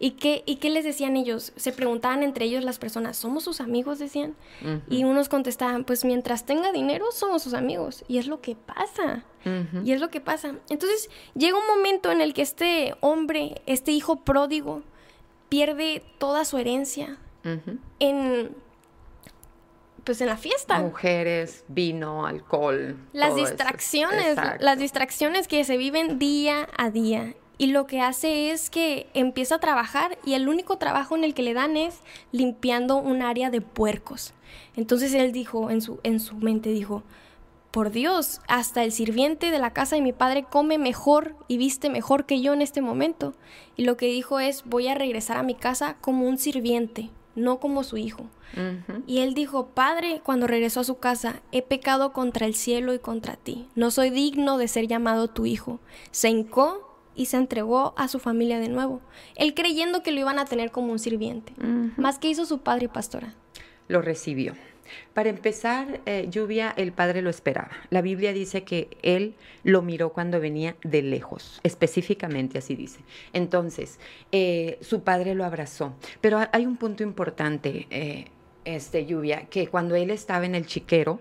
[0.00, 1.52] ¿Y qué, ¿Y qué les decían ellos?
[1.56, 3.98] Se preguntaban entre ellos las personas, ¿somos sus amigos?
[3.98, 4.36] Decían.
[4.88, 8.04] Y unos contestaban, pues mientras tenga dinero, somos sus amigos.
[8.06, 9.24] Y es lo que pasa.
[9.84, 10.54] Y es lo que pasa.
[10.68, 14.82] Entonces llega un momento en el que este hombre, este hijo pródigo,
[15.48, 17.18] pierde toda su herencia
[17.98, 18.54] en,
[20.04, 20.78] pues en la fiesta.
[20.80, 22.96] Mujeres, vino, alcohol.
[23.12, 27.34] Las distracciones, las distracciones que se viven día a día.
[27.58, 31.34] Y lo que hace es que empieza a trabajar y el único trabajo en el
[31.34, 34.32] que le dan es limpiando un área de puercos.
[34.76, 37.02] Entonces él dijo, en su, en su mente dijo,
[37.72, 41.90] por Dios, hasta el sirviente de la casa de mi padre come mejor y viste
[41.90, 43.34] mejor que yo en este momento.
[43.76, 47.60] Y lo que dijo es, voy a regresar a mi casa como un sirviente, no
[47.60, 48.26] como su hijo.
[49.06, 52.98] Y él dijo, Padre, cuando regresó a su casa, he pecado contra el cielo y
[52.98, 53.68] contra ti.
[53.74, 55.80] No soy digno de ser llamado tu hijo.
[56.10, 56.87] Se hincó
[57.18, 59.00] y se entregó a su familia de nuevo,
[59.36, 61.52] él creyendo que lo iban a tener como un sirviente.
[61.98, 63.34] Más que hizo su padre y pastora.
[63.88, 64.54] Lo recibió.
[65.12, 67.72] Para empezar, eh, Lluvia, el padre lo esperaba.
[67.90, 73.00] La Biblia dice que él lo miró cuando venía de lejos, específicamente así dice.
[73.34, 73.98] Entonces,
[74.32, 75.92] eh, su padre lo abrazó.
[76.22, 78.26] Pero ha- hay un punto importante, eh,
[78.64, 81.20] este, Lluvia, que cuando él estaba en el chiquero,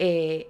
[0.00, 0.48] eh,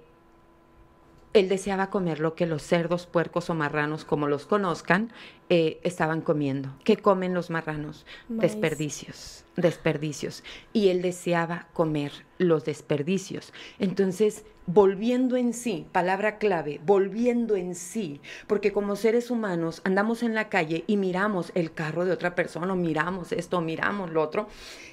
[1.33, 5.11] él deseaba comer lo que los cerdos, puercos o marranos, como los conozcan,
[5.49, 6.75] eh, estaban comiendo.
[6.83, 8.05] ¿Qué comen los marranos?
[8.27, 8.51] Maíz.
[8.51, 10.43] Desperdicios, desperdicios.
[10.73, 13.53] Y él deseaba comer los desperdicios.
[13.79, 20.35] Entonces, volviendo en sí, palabra clave, volviendo en sí, porque como seres humanos andamos en
[20.35, 24.21] la calle y miramos el carro de otra persona, o miramos esto, o miramos lo
[24.21, 24.47] otro,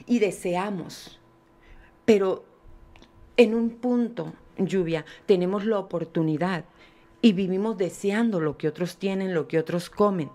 [0.06, 1.20] y deseamos.
[2.04, 2.44] Pero
[3.36, 6.64] en un punto, lluvia, tenemos la oportunidad
[7.20, 10.30] y vivimos deseando lo que otros tienen, lo que otros comen.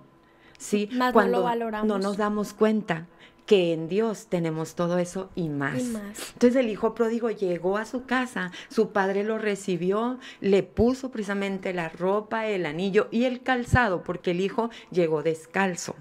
[0.58, 0.88] ¿Sí?
[0.94, 1.88] Más no Cuando lo valoramos.
[1.88, 3.08] no nos damos cuenta
[3.46, 5.80] que en Dios tenemos todo eso y más.
[5.82, 6.32] Y más.
[6.34, 11.74] Entonces el hijo pródigo llegó a su casa, su padre lo recibió, le puso precisamente
[11.74, 15.96] la ropa, el anillo y el calzado, porque el hijo llegó descalzo.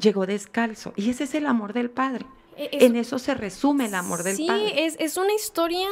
[0.00, 0.92] Llegó descalzo.
[0.96, 2.26] Y ese es el amor del padre.
[2.56, 4.84] E- es- en eso se resume el amor del sí, padre.
[4.86, 5.86] es, es una historia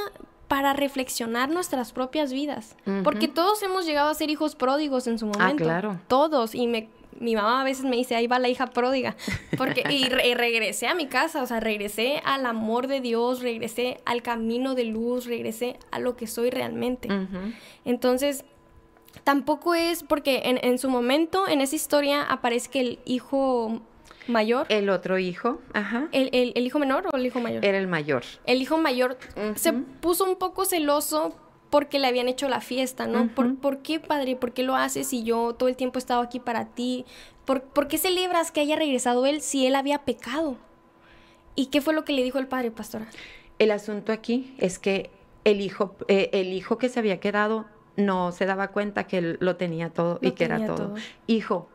[0.49, 2.77] para reflexionar nuestras propias vidas.
[3.03, 5.45] Porque todos hemos llegado a ser hijos pródigos en su momento.
[5.45, 6.01] Ah, claro.
[6.07, 6.55] Todos.
[6.55, 9.17] Y me, mi mamá a veces me dice, ahí va la hija pródiga.
[9.59, 13.41] Porque, y, re- y regresé a mi casa, o sea, regresé al amor de Dios,
[13.43, 17.09] regresé al camino de luz, regresé a lo que soy realmente.
[17.85, 18.45] Entonces,
[19.25, 23.81] tampoco es porque en, en su momento, en esa historia, aparece que el hijo
[24.29, 27.65] mayor, El otro hijo, ajá, el, el- el hijo menor o el hijo mayor.
[27.65, 28.23] era el mayor.
[28.47, 29.17] el hijo mayor
[29.55, 31.37] se puso un poco celoso
[31.71, 33.29] porque le habían hecho la fiesta, ¿no?
[33.35, 34.37] ¿Por, por qué, padre?
[34.37, 37.05] ¿Por qué lo haces si yo todo el tiempo he estado aquí para ti?
[37.45, 40.57] ¿Por, por qué celebras que haya regresado él si él había pecado?
[41.55, 43.07] ¿Y qué fue lo que le dijo el padre, pastora?
[43.59, 45.11] El asunto aquí es que
[45.45, 49.37] el hijo, eh, el hijo que se había quedado no se daba cuenta que él
[49.41, 50.95] lo tenía todo y que era todo.
[51.27, 51.69] Hijo,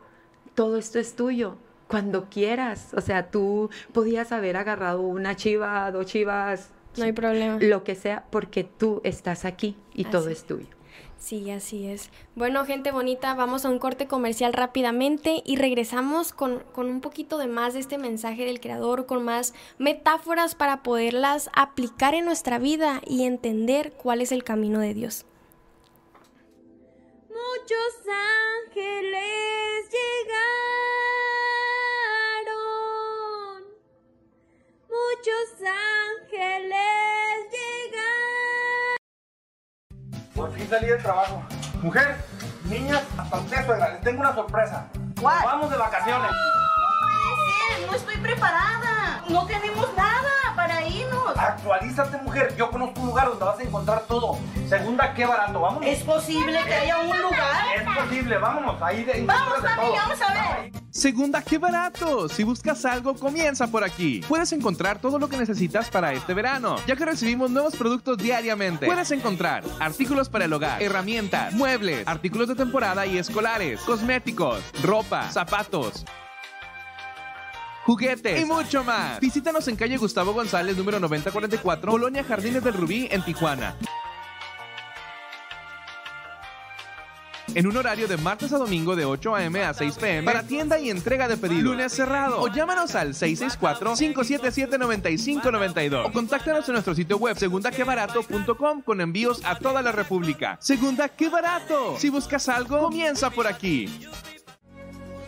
[0.54, 1.56] todo esto es tuyo.
[1.92, 2.88] Cuando quieras.
[2.96, 7.58] O sea, tú podías haber agarrado una chiva, dos chivas, No hay problema.
[7.60, 10.66] lo que sea, porque tú estás aquí y todo es tuyo.
[11.18, 12.10] Sí, así es.
[12.34, 17.38] Bueno, gente bonita, vamos a un corte comercial rápidamente y regresamos con, con un poquito
[17.38, 22.58] de más de este mensaje del Creador, con más metáforas para poderlas aplicar en nuestra
[22.58, 25.24] vida y entender cuál es el camino de Dios.
[27.28, 27.94] Muchos
[28.66, 31.21] ángeles llegaron.
[35.02, 36.78] Muchos ángeles
[37.50, 38.96] llegaron.
[40.34, 41.42] Por fin salí del trabajo.
[41.82, 42.16] Mujer,
[42.64, 44.88] niñas, hasta usted, suegra, les tengo una sorpresa.
[45.20, 45.44] ¿Cuál?
[45.44, 46.30] Vamos de vacaciones.
[47.86, 49.24] no estoy preparada.
[49.28, 50.11] No tenemos nada.
[51.42, 52.54] Actualízate, mujer.
[52.56, 54.38] Yo conozco un lugar donde vas a encontrar todo.
[54.68, 55.60] Segunda, qué barato.
[55.60, 55.88] Vámonos.
[55.88, 57.64] ¿Es posible que haya un lugar?
[57.76, 58.80] Es posible, vámonos.
[58.80, 59.92] Ahí de, Vamos, de mami, todo.
[59.94, 60.72] vamos a ver.
[60.90, 62.28] Segunda, qué barato.
[62.28, 64.20] Si buscas algo, comienza por aquí.
[64.28, 68.86] Puedes encontrar todo lo que necesitas para este verano, ya que recibimos nuevos productos diariamente.
[68.86, 75.30] Puedes encontrar artículos para el hogar, herramientas, muebles, artículos de temporada y escolares, cosméticos, ropa,
[75.30, 76.04] zapatos.
[77.84, 79.20] Juguetes y mucho más.
[79.20, 83.74] Visítanos en calle Gustavo González, número 9044, Colonia Jardines del Rubí, en Tijuana.
[87.54, 89.62] en un horario de martes a domingo de 8 a.m.
[89.62, 90.24] a 6 p.m.
[90.24, 91.72] para tienda y entrega de pedido.
[91.72, 92.40] Lunes cerrado.
[92.40, 96.06] O llámanos al 664-577-9592.
[96.06, 100.56] O contáctanos en nuestro sitio web segundaquebarato.com con envíos a toda la República.
[100.60, 101.96] Segunda, qué barato.
[101.98, 103.88] Si buscas algo, comienza por aquí.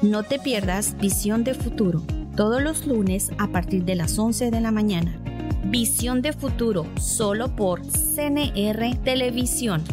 [0.02, 2.04] No te pierdas Visión de Futuro,
[2.36, 5.20] todos los lunes a partir de las 11 de la mañana.
[5.64, 9.84] Visión de Futuro, solo por CNR Televisión.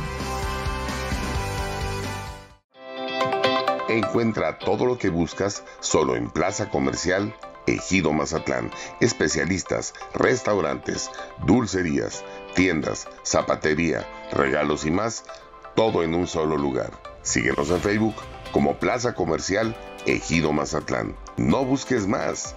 [3.91, 7.35] Encuentra todo lo que buscas solo en Plaza Comercial
[7.67, 8.71] Ejido Mazatlán.
[9.01, 11.11] Especialistas, restaurantes,
[11.45, 15.25] dulcerías, tiendas, zapatería, regalos y más,
[15.77, 17.08] todo en un solo lugar.
[17.29, 18.15] Síguenos en Facebook
[18.53, 21.15] como Plaza Comercial Ejido Mazatlán.
[21.37, 22.55] No busques más.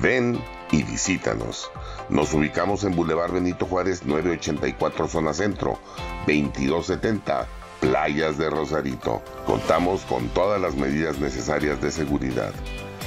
[0.00, 1.70] Ven y visítanos.
[2.08, 5.78] Nos ubicamos en Boulevard Benito Juárez 984 Zona Centro,
[6.26, 7.46] 2270
[7.80, 9.20] Playas de Rosarito.
[9.44, 12.54] Contamos con todas las medidas necesarias de seguridad.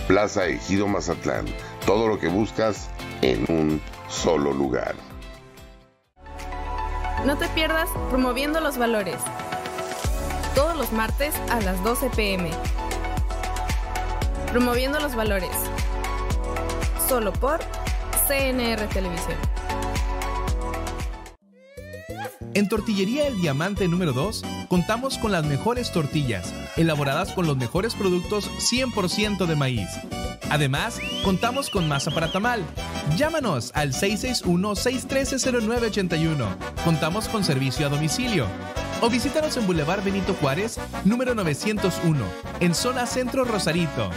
[0.08, 1.48] Plaza Ejido Mazatlán.
[1.88, 2.92] Todo lo que buscas
[3.24, 4.94] en un solo lugar.
[7.26, 9.18] No te pierdas promoviendo los valores
[10.58, 12.50] todos los martes a las 12 pm.
[14.52, 15.52] Promoviendo los valores.
[17.08, 17.60] Solo por
[18.28, 19.38] CNR Televisión.
[22.56, 27.94] En Tortillería El Diamante número 2 contamos con las mejores tortillas, elaboradas con los mejores
[27.94, 29.88] productos 100% de maíz.
[30.50, 32.66] Además, contamos con masa para tamal.
[33.16, 36.58] Llámanos al 661-613-0981.
[36.84, 38.48] Contamos con servicio a domicilio
[39.02, 42.26] o visítanos en Boulevard Benito Juárez, número 901,
[42.60, 44.10] en zona centro Rosarito.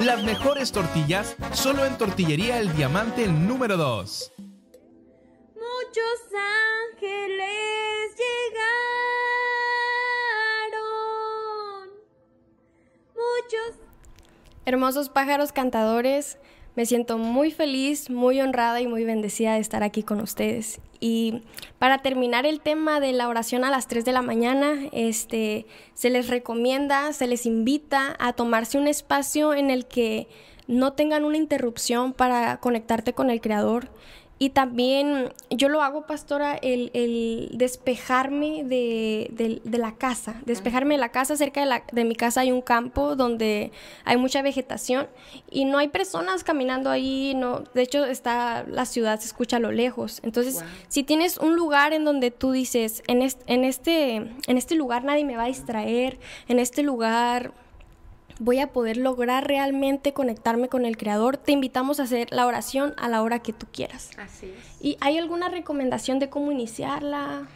[0.00, 4.32] Las mejores tortillas solo en Tortillería El Diamante número 2.
[5.54, 6.20] Muchos
[6.92, 8.70] ángeles llegaron.
[13.14, 13.78] Muchos
[14.66, 16.38] Hermosos pájaros cantadores,
[16.74, 20.80] me siento muy feliz, muy honrada y muy bendecida de estar aquí con ustedes.
[21.06, 21.42] Y
[21.78, 26.08] para terminar el tema de la oración a las 3 de la mañana, este, se
[26.08, 30.28] les recomienda, se les invita a tomarse un espacio en el que
[30.66, 33.90] no tengan una interrupción para conectarte con el Creador.
[34.38, 41.36] Y también yo lo hago, pastora, el, despejarme de, la casa, despejarme de la casa.
[41.36, 43.72] Cerca de, la, de mi casa hay un campo donde
[44.04, 45.08] hay mucha vegetación
[45.50, 47.34] y no hay personas caminando ahí.
[47.34, 50.20] No, de hecho, está la ciudad, se escucha a lo lejos.
[50.22, 55.04] Entonces, si tienes un lugar en donde tú dices, en en, este, en este lugar
[55.04, 56.18] nadie me va a distraer,
[56.48, 57.52] en este lugar
[58.38, 62.94] voy a poder lograr realmente conectarme con el Creador, te invitamos a hacer la oración
[62.96, 64.10] a la hora que tú quieras.
[64.18, 64.76] Así es.
[64.80, 67.48] ¿Y hay alguna recomendación de cómo iniciarla?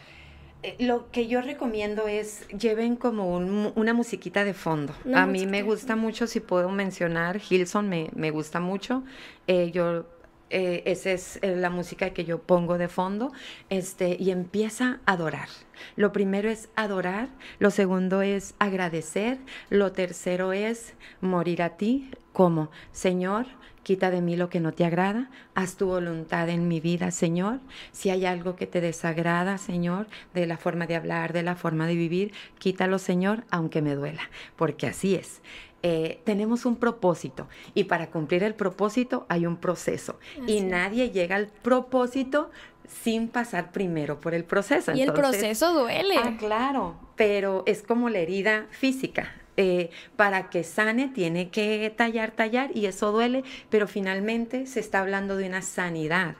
[0.61, 4.93] Eh, lo que yo recomiendo es lleven como una musiquita de fondo.
[5.13, 9.03] a mí me gusta mucho, si puedo mencionar, Hilson me, me gusta mucho.
[9.47, 10.05] Eh, yo
[10.49, 13.31] eh, esa es eh, la música que yo pongo de fondo,
[13.69, 15.49] este, y empieza a adorar.
[15.95, 19.37] Lo primero es adorar, lo segundo es agradecer,
[19.69, 23.45] lo tercero es morir a ti como Señor.
[23.83, 27.59] Quita de mí lo que no te agrada, haz tu voluntad en mi vida, Señor.
[27.91, 31.87] Si hay algo que te desagrada, Señor, de la forma de hablar, de la forma
[31.87, 35.41] de vivir, quítalo, Señor, aunque me duela, porque así es.
[35.81, 41.37] Eh, tenemos un propósito y para cumplir el propósito hay un proceso y nadie llega
[41.37, 42.51] al propósito
[42.85, 44.93] sin pasar primero por el proceso.
[44.93, 46.15] Y el proceso duele.
[46.17, 49.35] Ah, claro, pero es como la herida física.
[49.61, 55.01] Eh, para que sane tiene que tallar, tallar y eso duele, pero finalmente se está
[55.01, 56.35] hablando de una sanidad.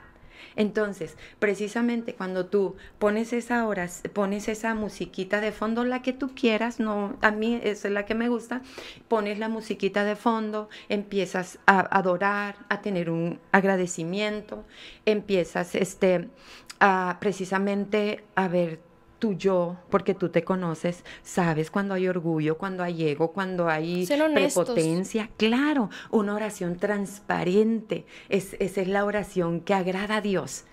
[0.60, 6.34] Entonces, precisamente cuando tú pones esa hora, pones esa musiquita de fondo, la que tú
[6.34, 8.60] quieras, no, a mí es la que me gusta,
[9.08, 14.66] pones la musiquita de fondo, empiezas a adorar, a tener un agradecimiento,
[15.06, 16.28] empiezas este,
[16.78, 18.89] a precisamente a ver
[19.20, 24.06] tu yo, porque tú te conoces, sabes cuando hay orgullo, cuando hay ego, cuando hay
[24.34, 25.30] prepotencia.
[25.36, 28.06] Claro, una oración transparente.
[28.28, 30.64] Es, esa es la oración que agrada a Dios.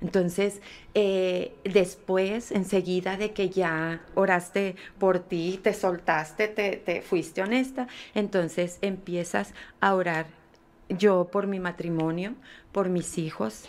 [0.00, 0.60] Entonces,
[0.92, 7.88] eh, después, enseguida de que ya oraste por ti, te soltaste, te, te fuiste honesta,
[8.14, 10.26] entonces empiezas a orar
[10.90, 12.34] yo por mi matrimonio,
[12.70, 13.64] por mis hijos,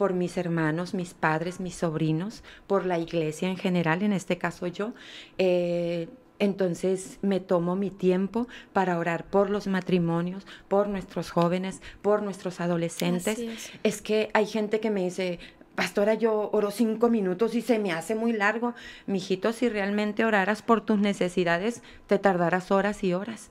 [0.00, 4.66] por mis hermanos, mis padres, mis sobrinos, por la iglesia en general, en este caso
[4.66, 4.94] yo.
[5.36, 12.22] Eh, entonces me tomo mi tiempo para orar por los matrimonios, por nuestros jóvenes, por
[12.22, 13.38] nuestros adolescentes.
[13.40, 13.70] Es.
[13.82, 14.00] es.
[14.00, 15.38] que hay gente que me dice,
[15.74, 18.72] pastora, yo oro cinco minutos y se me hace muy largo.
[19.06, 23.50] Mijito, si realmente oraras por tus necesidades, te tardarás horas y horas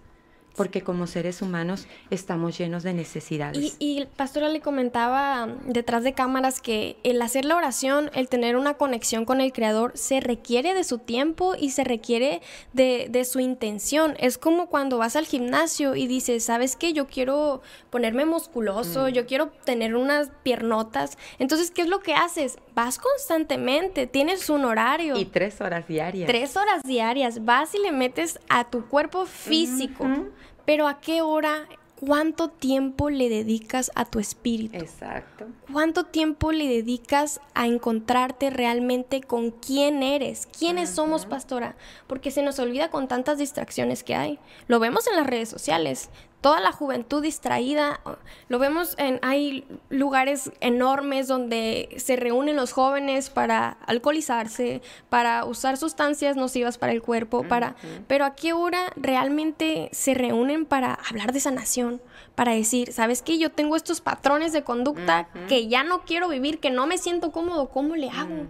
[0.59, 3.77] porque como seres humanos estamos llenos de necesidades.
[3.79, 8.57] Y, y Pastora le comentaba detrás de cámaras que el hacer la oración, el tener
[8.57, 12.41] una conexión con el Creador, se requiere de su tiempo y se requiere
[12.73, 14.15] de, de su intención.
[14.19, 16.91] Es como cuando vas al gimnasio y dices, ¿sabes qué?
[16.91, 19.13] Yo quiero ponerme musculoso, mm.
[19.13, 21.17] yo quiero tener unas piernotas.
[21.37, 22.57] Entonces, ¿qué es lo que haces?
[22.75, 25.15] Vas constantemente, tienes un horario.
[25.17, 26.27] Y tres horas diarias.
[26.27, 27.45] Tres horas diarias.
[27.45, 30.05] Vas y le metes a tu cuerpo físico.
[30.69, 31.67] Pero ¿a qué hora
[31.99, 34.77] cuánto tiempo le dedicas a tu espíritu.
[34.77, 35.47] Exacto.
[35.71, 41.75] Cuánto tiempo le dedicas a encontrarte realmente con quién eres, quiénes somos, pastora,
[42.07, 44.39] porque se nos olvida con tantas distracciones que hay.
[44.67, 46.09] Lo vemos en las redes sociales
[46.41, 47.99] toda la juventud distraída.
[48.47, 55.77] Lo vemos en, hay lugares enormes donde se reúnen los jóvenes para alcoholizarse, para usar
[55.77, 57.75] sustancias nocivas para el cuerpo, para,
[58.07, 62.01] pero a qué hora realmente se reúnen para hablar de sanación,
[62.35, 63.37] para decir, ¿sabes qué?
[63.37, 67.31] Yo tengo estos patrones de conducta que ya no quiero vivir, que no me siento
[67.31, 68.47] cómodo, ¿cómo le hago?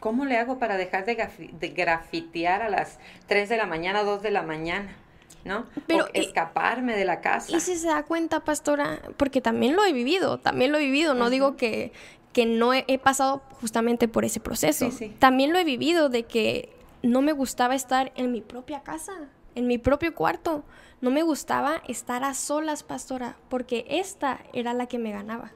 [0.00, 1.16] ¿Cómo le hago para dejar de,
[1.52, 4.96] de grafitear a las 3 de la mañana, 2 de la mañana?
[5.44, 5.66] ¿No?
[5.86, 7.56] Pero escaparme de la casa.
[7.56, 11.14] Y si se da cuenta, pastora, porque también lo he vivido, también lo he vivido,
[11.14, 11.92] no digo que,
[12.32, 14.90] que no he, pasado justamente por ese proceso.
[15.18, 16.70] También lo he vivido de que
[17.02, 19.12] no me gustaba estar en mi propia casa,
[19.54, 20.64] en mi propio cuarto.
[21.00, 25.52] No me gustaba estar a solas, pastora, porque esta era la que me ganaba.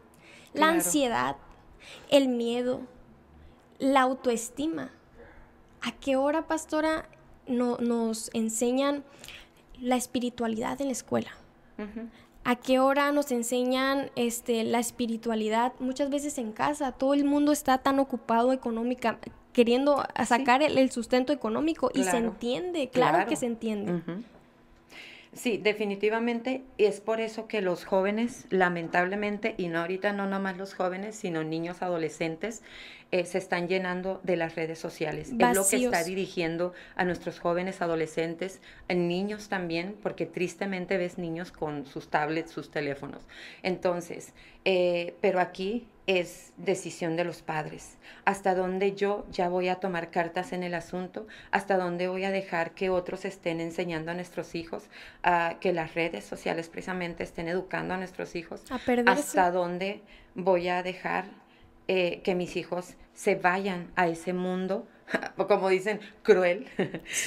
[0.54, 1.36] La ansiedad,
[2.10, 2.82] el miedo,
[3.78, 4.90] la autoestima.
[5.80, 7.08] ¿A qué hora, pastora,
[7.48, 9.02] no, nos enseñan
[9.82, 11.30] la espiritualidad en la escuela.
[12.44, 15.72] ¿A qué hora nos enseñan este, la espiritualidad?
[15.80, 19.18] Muchas veces en casa, todo el mundo está tan ocupado económica,
[19.52, 24.02] queriendo sacar el, sustento económico y se entiende, claro, que se entiende.
[25.34, 30.74] Sí, definitivamente es por eso que los jóvenes, lamentablemente, y no ahorita no nomás los
[30.74, 32.62] jóvenes, sino niños, adolescentes,
[33.12, 35.32] eh, se están llenando de las redes sociales.
[35.38, 41.18] Es lo que está dirigiendo a nuestros jóvenes, adolescentes, a niños también, porque tristemente ves
[41.18, 43.20] niños con sus tablets, sus teléfonos.
[43.62, 44.32] Entonces,
[44.64, 47.98] eh, pero aquí es decisión de los padres.
[48.24, 52.30] Hasta dónde yo ya voy a tomar cartas en el asunto, hasta dónde voy a
[52.30, 54.84] dejar que otros estén enseñando a nuestros hijos,
[55.22, 60.00] a que las redes sociales precisamente estén educando a nuestros hijos, a hasta dónde
[60.34, 61.41] voy a dejar
[61.88, 64.86] eh, que mis hijos se vayan a ese mundo,
[65.48, 66.66] como dicen, cruel,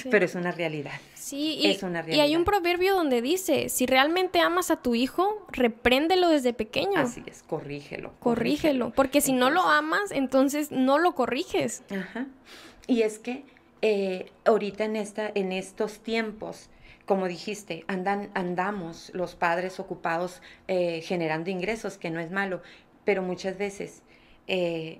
[0.09, 0.99] pero es una realidad.
[1.13, 1.77] Sí, y,
[2.13, 6.99] y hay un proverbio donde dice, si realmente amas a tu hijo, repréndelo desde pequeño.
[6.99, 8.13] Así es, corrígelo.
[8.19, 11.83] Corrígelo, porque si no lo amas, entonces no lo corriges.
[11.89, 12.27] Ajá.
[12.87, 13.43] Y es que
[13.81, 16.69] eh, ahorita en, esta, en estos tiempos,
[17.05, 22.61] como dijiste, andan, andamos los padres ocupados eh, generando ingresos, que no es malo,
[23.03, 24.01] pero muchas veces
[24.47, 24.99] eh,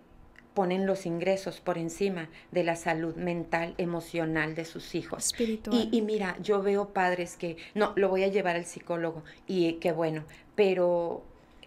[0.55, 5.25] ponen los ingresos por encima de la salud mental, emocional de sus hijos.
[5.25, 5.89] Espiritual.
[5.91, 9.91] Y, mira, yo veo padres que, no, lo voy a llevar al psicólogo y qué
[9.91, 10.23] bueno,
[10.55, 11.23] pero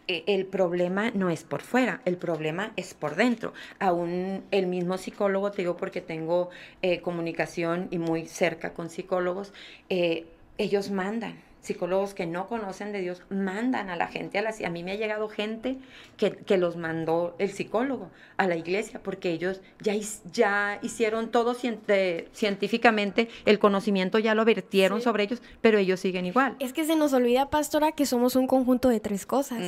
[0.09, 3.53] eh, el problema no es por fuera, el problema es por dentro.
[3.79, 6.49] Aún el mismo psicólogo, te digo porque tengo
[6.81, 9.53] eh, comunicación y muy cerca con psicólogos,
[9.91, 10.27] eh,
[10.57, 11.37] ellos mandan
[11.69, 14.93] psicólogos que no conocen de Dios mandan a la gente a la a mí me
[14.93, 15.77] ha llegado gente
[16.17, 19.95] que, que, los mandó el psicólogo a la iglesia porque ellos ya,
[20.33, 26.57] ya hicieron todo científicamente el conocimiento ya lo vertieron sobre ellos pero ellos siguen igual.
[26.59, 29.61] Es que se nos olvida pastora que somos un conjunto de tres cosas.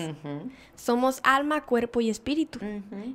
[0.74, 2.58] Somos alma cuerpo y espíritu.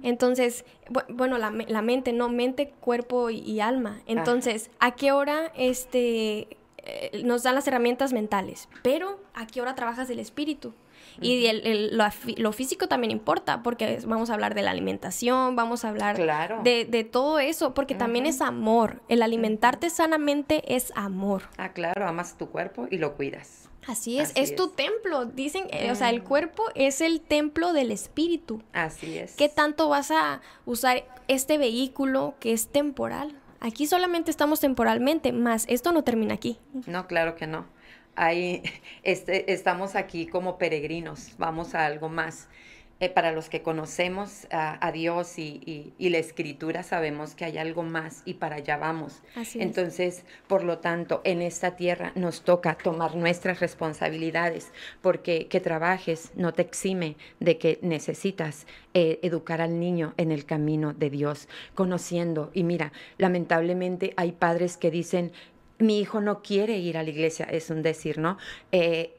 [0.03, 0.63] Entonces
[1.09, 4.01] bueno la, la, mente no mente cuerpo y, alma.
[4.05, 6.47] Entonces a qué hora este
[6.85, 10.73] eh, nos dan las herramientas mentales, pero ¿a qué hora trabajas el espíritu?
[11.21, 11.97] Y el, el-
[12.37, 16.61] lo, físico también importa, porque vamos a hablar de la alimentación, vamos a hablar Claro.
[16.63, 19.01] de, de todo eso, porque también es amor.
[19.07, 21.43] El alimentarte sanamente es amor.
[21.57, 23.69] Ah, claro, amas tu cuerpo y lo cuidas.
[23.87, 25.25] Así es, Así es, tu templo.
[25.25, 26.25] Dicen, eh, o sea, el Mm.
[26.25, 28.63] cuerpo es el templo del espíritu.
[28.73, 29.35] Así es.
[29.35, 33.35] ¿Qué tanto vas a usar este vehículo que es temporal?
[33.59, 36.59] Aquí solamente estamos temporalmente, más esto no termina aquí.
[36.87, 37.65] No, claro que no.
[38.15, 38.63] Hay,
[39.03, 42.47] este, estamos aquí como peregrinos, vamos a algo más.
[43.01, 47.43] Eh, para los que conocemos a, a Dios y, y- y la escritura, sabemos que
[47.43, 49.21] hay algo más y para allá vamos.
[49.35, 49.65] Así es.
[49.65, 54.71] Entonces, por lo tanto, en esta tierra nos toca tomar nuestras responsabilidades,
[55.01, 60.45] porque que trabajes no te exime de que necesitas eh, educar al niño en el
[60.45, 62.49] camino de Dios, conociendo.
[62.53, 65.33] Y mira, lamentablemente hay padres que dicen,
[65.77, 68.37] mi hijo no quiere ir a la iglesia, es un decir, ¿no?
[68.71, 69.14] Eh,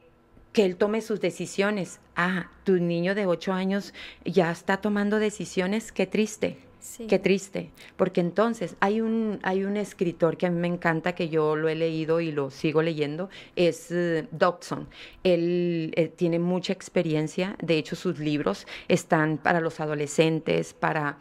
[0.57, 1.99] que él tome sus decisiones.
[2.15, 3.93] Ah, tu niño de ocho años
[4.25, 6.57] ya está tomando decisiones, qué triste.
[6.79, 7.05] Sí.
[7.05, 11.29] Qué triste, porque entonces hay un, hay un escritor que a mí me encanta, que
[11.29, 14.87] yo lo he leído y lo sigo leyendo, es eh, Dodson.
[15.23, 21.17] Él eh, tiene mucha experiencia, de hecho sus libros están para los adolescentes, para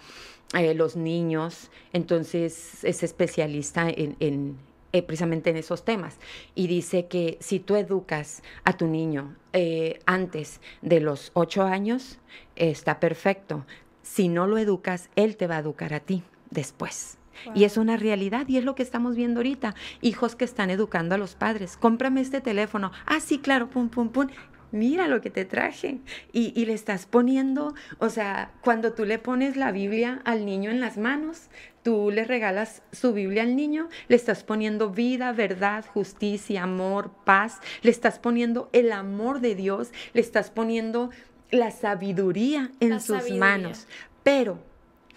[0.54, 4.56] eh, los niños, entonces es especialista en, en,
[4.96, 6.18] eh, precisamente en esos temas.
[6.54, 12.18] Y dice que si tú educas a tu niño eh, antes de los ocho años,
[12.54, 13.66] está perfecto.
[14.00, 17.18] Si no lo educas, él te va a educar a ti después.
[17.54, 19.74] Y es una realidad y es lo que estamos viendo ahorita.
[20.00, 21.76] Hijos que están educando a los padres.
[21.76, 22.90] Cómprame este teléfono.
[23.04, 24.28] Ah, sí, claro, pum, pum, pum.
[24.72, 25.98] Mira lo que te traje.
[26.32, 30.70] Y, y le estás poniendo, o sea, cuando tú le pones la Biblia al niño
[30.70, 31.50] en las manos,
[31.86, 37.60] tú le regalas su Biblia al niño, le estás poniendo vida, verdad, justicia, amor, paz,
[37.82, 41.10] le estás poniendo el amor de Dios, le estás poniendo
[41.52, 43.38] la sabiduría en La sus sabiduría.
[43.38, 43.86] manos.
[44.24, 44.58] Pero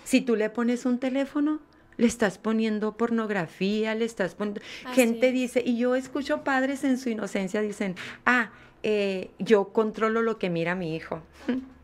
[0.04, 1.60] si tú le pones un teléfono,
[1.98, 4.62] le estás poniendo pornografía, le estás poniendo...
[4.86, 5.34] Así Gente es.
[5.34, 7.96] dice, y yo escucho padres en su inocencia, dicen,
[8.28, 8.52] ah,
[8.84, 11.24] eh, yo controlo lo que mira mi hijo.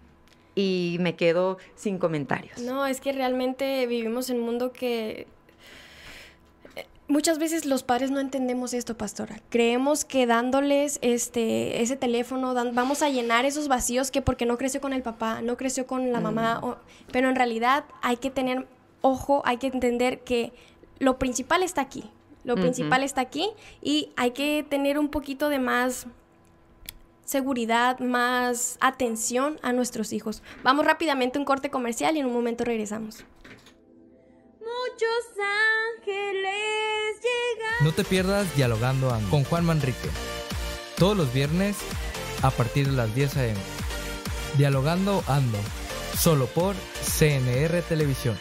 [0.56, 2.60] Y me quedo sin comentarios.
[2.62, 5.28] No, es que realmente vivimos en un mundo que
[6.76, 9.40] eh, muchas veces los padres no entendemos esto, pastora.
[9.50, 14.58] Creemos que dándoles este ese teléfono dan- vamos a llenar esos vacíos que porque no
[14.58, 16.78] creció con el papá, no creció con la mamá, o-
[17.12, 18.66] pero en realidad hay que tener
[19.02, 20.54] ojo, hay que entender que
[21.00, 22.10] lo principal está aquí.
[22.46, 23.50] Lo principal está aquí
[23.82, 26.06] y hay que tener un poquito de más
[27.26, 30.42] seguridad, más atención a nuestros hijos.
[30.64, 33.26] Vamos rápidamente a un corte comercial y en un momento regresamos.
[34.60, 35.26] Muchos
[36.00, 36.54] ángeles
[37.22, 37.84] llegan.
[37.84, 40.10] No te pierdas Dialogando Ando con Juan Manrique.
[40.98, 41.76] Todos los viernes
[42.42, 43.60] a partir de las 10 a.m.
[44.58, 45.58] Dialogando Ando,
[46.18, 48.38] solo por CNR Televisión.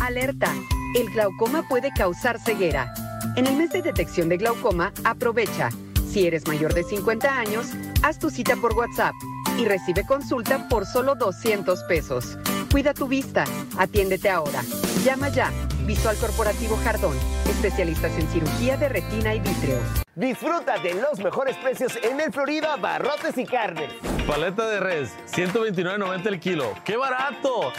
[0.00, 0.52] Alerta,
[0.94, 2.92] el glaucoma puede causar ceguera.
[3.36, 5.70] En el mes de detección de glaucoma, aprovecha.
[6.16, 7.66] Si eres mayor de 50 años,
[8.02, 9.12] haz tu cita por WhatsApp
[9.58, 12.38] y recibe consulta por solo 200 pesos.
[12.70, 13.44] Cuida tu vista,
[13.78, 14.62] atiéndete ahora.
[15.04, 15.50] Llama ya.
[15.86, 17.16] Visual Corporativo Jardón,
[17.48, 19.78] especialistas en cirugía de retina y vítreo.
[20.16, 23.92] Disfruta de los mejores precios en el Florida Barrotes y Carnes.
[24.26, 26.74] Paleta de res, 129.90 el kilo.
[26.84, 27.72] ¡Qué barato!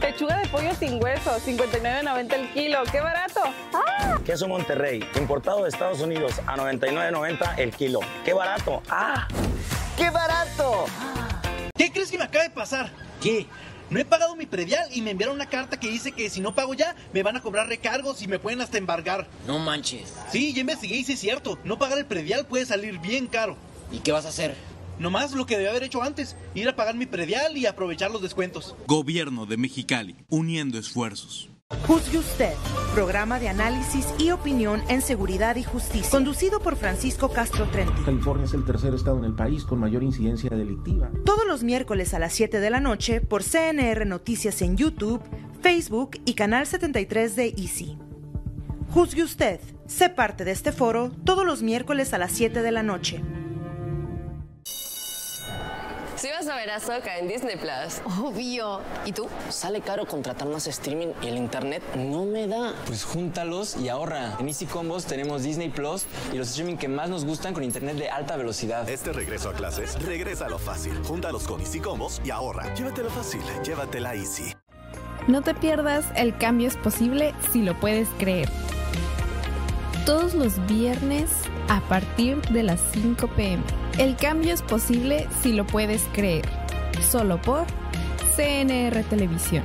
[0.00, 2.82] Pechuga de pollo sin hueso, 59.90 el kilo.
[2.90, 3.42] ¡Qué barato!
[3.72, 4.18] ¡Ah!
[4.24, 8.00] Queso Monterrey, importado de Estados Unidos a 99.90 el kilo.
[8.24, 8.82] ¡Qué barato!
[8.90, 9.28] ¡Ah!
[9.96, 10.86] ¡Qué barato!
[11.76, 12.90] ¿Qué crees que me acaba de pasar?
[13.20, 13.46] ¿Qué?
[13.90, 16.54] No he pagado mi predial y me enviaron una carta que dice que si no
[16.54, 19.28] pago ya, me van a cobrar recargos y me pueden hasta embargar.
[19.46, 20.14] No manches.
[20.32, 21.58] Sí, ya investigué y sí es cierto.
[21.64, 23.56] No pagar el predial puede salir bien caro.
[23.92, 24.54] ¿Y qué vas a hacer?
[24.98, 28.22] Nomás lo que debía haber hecho antes, ir a pagar mi predial y aprovechar los
[28.22, 28.74] descuentos.
[28.86, 31.50] Gobierno de Mexicali, uniendo esfuerzos.
[31.86, 32.52] Juzgue usted,
[32.92, 38.02] programa de análisis y opinión en seguridad y justicia, conducido por Francisco Castro Trenti.
[38.04, 41.10] California es el tercer estado en el país con mayor incidencia delictiva.
[41.24, 45.22] Todos los miércoles a las 7 de la noche por CNR Noticias en YouTube,
[45.62, 47.98] Facebook y Canal 73 de Easy.
[48.90, 52.82] Juzgue usted, sé parte de este foro todos los miércoles a las 7 de la
[52.82, 53.22] noche.
[56.24, 58.00] Si vas a ver a Soca en Disney Plus.
[58.18, 58.80] Obvio.
[59.04, 59.28] ¿Y tú?
[59.50, 62.72] Sale caro contratar más streaming y el internet no me da.
[62.86, 64.38] Pues júntalos y ahorra.
[64.40, 67.96] En Easy Combos tenemos Disney Plus y los streaming que más nos gustan con internet
[67.98, 68.88] de alta velocidad.
[68.88, 70.98] Este regreso a clases, regresa a lo fácil.
[71.04, 72.72] Júntalos con Easy Combos y ahorra.
[72.72, 74.54] Llévatelo fácil, llévatela Easy.
[75.28, 78.48] No te pierdas El cambio es posible si lo puedes creer.
[80.06, 81.28] Todos los viernes
[81.68, 83.62] a partir de las 5 pm.
[83.98, 86.44] El cambio es posible si lo puedes creer.
[87.10, 87.66] Solo por
[88.36, 89.64] CNR Televisión.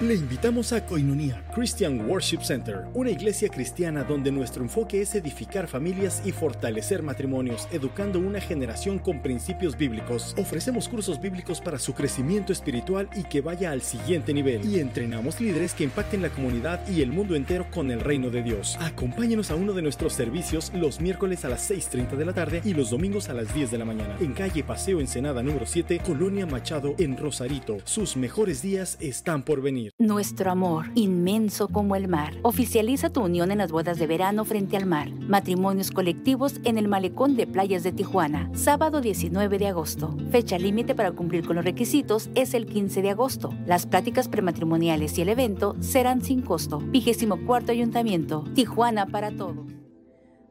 [0.00, 5.68] Le invitamos a Koinonia Christian Worship Center, una iglesia cristiana donde nuestro enfoque es edificar
[5.68, 10.34] familias y fortalecer matrimonios, educando una generación con principios bíblicos.
[10.38, 14.64] Ofrecemos cursos bíblicos para su crecimiento espiritual y que vaya al siguiente nivel.
[14.64, 18.42] Y entrenamos líderes que impacten la comunidad y el mundo entero con el reino de
[18.42, 18.78] Dios.
[18.80, 22.72] Acompáñenos a uno de nuestros servicios los miércoles a las 6.30 de la tarde y
[22.72, 24.16] los domingos a las 10 de la mañana.
[24.18, 27.76] En calle Paseo Ensenada número 7, Colonia Machado, en Rosarito.
[27.84, 29.89] Sus mejores días están por venir.
[29.98, 32.34] Nuestro amor, inmenso como el mar.
[32.42, 35.10] Oficializa tu unión en las bodas de verano frente al mar.
[35.10, 38.50] Matrimonios colectivos en el malecón de playas de Tijuana.
[38.54, 40.16] Sábado 19 de agosto.
[40.30, 43.50] Fecha límite para cumplir con los requisitos es el 15 de agosto.
[43.66, 46.78] Las pláticas prematrimoniales y el evento serán sin costo.
[46.78, 48.44] Vigésimo cuarto Ayuntamiento.
[48.54, 49.66] Tijuana para todos.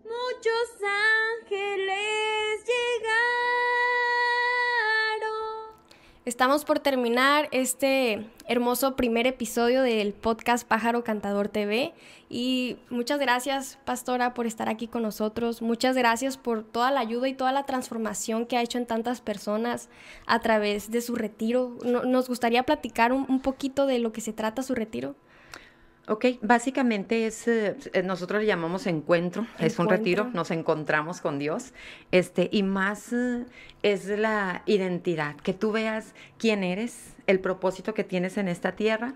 [0.03, 0.69] Muchos
[1.41, 3.38] ángeles llegaron.
[6.29, 11.91] Estamos por terminar este hermoso primer episodio del podcast Pájaro Cantador TV
[12.29, 17.27] y muchas gracias pastora por estar aquí con nosotros, muchas gracias por toda la ayuda
[17.29, 19.89] y toda la transformación que ha hecho en tantas personas
[20.27, 21.75] a través de su retiro.
[21.83, 25.15] No- Nos gustaría platicar un, un poquito de lo que se trata su retiro.
[26.09, 31.37] Ok, básicamente es, eh, eh, nosotros le llamamos encuentro, es un retiro, nos encontramos con
[31.37, 31.71] Dios,
[32.11, 33.45] este, y más eh,
[33.83, 39.13] es la identidad, que tú veas quién eres, el propósito que tienes en esta tierra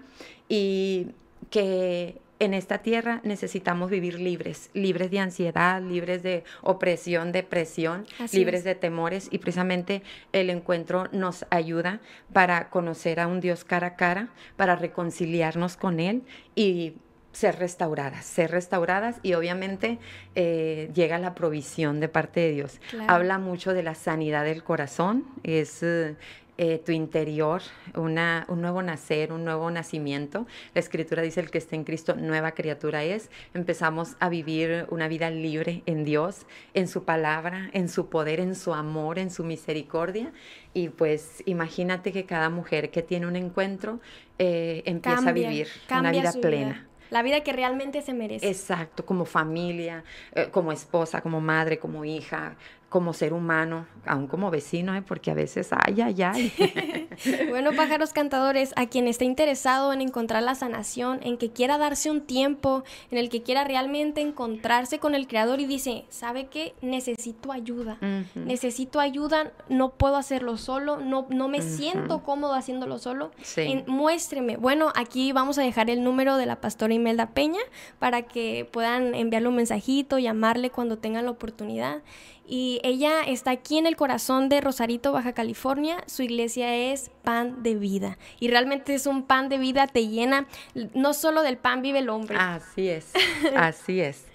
[0.47, 1.07] y
[1.49, 8.37] que en esta tierra necesitamos vivir libres, libres de ansiedad, libres de opresión, depresión, Así
[8.37, 8.65] libres es.
[8.65, 11.99] de temores y precisamente el encuentro nos ayuda
[12.31, 16.23] para conocer a un Dios cara a cara, para reconciliarnos con Él
[16.55, 16.93] y
[17.33, 19.97] ser restauradas, ser restauradas y obviamente
[20.35, 22.79] eh, llega la provisión de parte de Dios.
[22.89, 23.11] Claro.
[23.11, 26.15] Habla mucho de la sanidad del corazón, es eh,
[26.58, 27.62] eh, tu interior,
[27.95, 30.45] una, un nuevo nacer, un nuevo nacimiento.
[30.74, 33.30] La escritura dice el que está en Cristo, nueva criatura es.
[33.54, 38.56] Empezamos a vivir una vida libre en Dios, en su palabra, en su poder, en
[38.56, 40.32] su amor, en su misericordia.
[40.74, 43.99] Y pues imagínate que cada mujer que tiene un encuentro
[44.38, 46.88] eh, empieza a vivir una vida plena.
[47.10, 48.47] La vida que realmente se merece.
[48.47, 52.56] Exacto, como familia, eh, como esposa, como madre, como hija,
[52.93, 55.01] como ser humano, aún como vecino, ¿eh?
[55.01, 57.09] porque a veces, ay, ay, ay.
[57.49, 62.11] Bueno, pájaros cantadores, a quien esté interesado en encontrar la sanación, en que quiera darse
[62.11, 66.75] un tiempo, en el que quiera realmente encontrarse con el Creador y dice, ¿sabe qué?
[66.83, 67.97] Necesito ayuda.
[68.35, 73.31] Necesito ayuda, no puedo hacerlo solo, no, no me siento cómodo haciéndolo solo.
[73.41, 73.61] Sí.
[73.61, 74.57] En- muéstreme.
[74.57, 77.61] Bueno, aquí vamos a dejar el número de la pastora Imelda Peña
[77.97, 82.03] para que puedan enviarle un mensajito, llamarle cuando tengan la oportunidad.
[82.45, 86.03] Y ella está aquí en el corazón de Rosarito, Baja California.
[86.07, 88.17] Su iglesia es pan de vida.
[88.39, 90.47] Y realmente es un pan de vida, te llena.
[90.93, 92.35] No solo del pan vive el hombre.
[92.37, 93.13] Así es,
[93.55, 94.25] así es.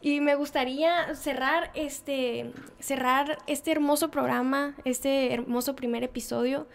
[0.00, 6.68] Y me gustaría cerrar este, cerrar este hermoso programa, este hermoso primer episodio,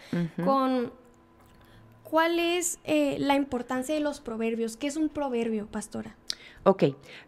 [0.43, 0.91] con
[2.03, 4.75] cuál es eh, la importancia de los proverbios.
[4.75, 6.17] ¿Qué es un proverbio, pastora?
[6.63, 6.83] Ok,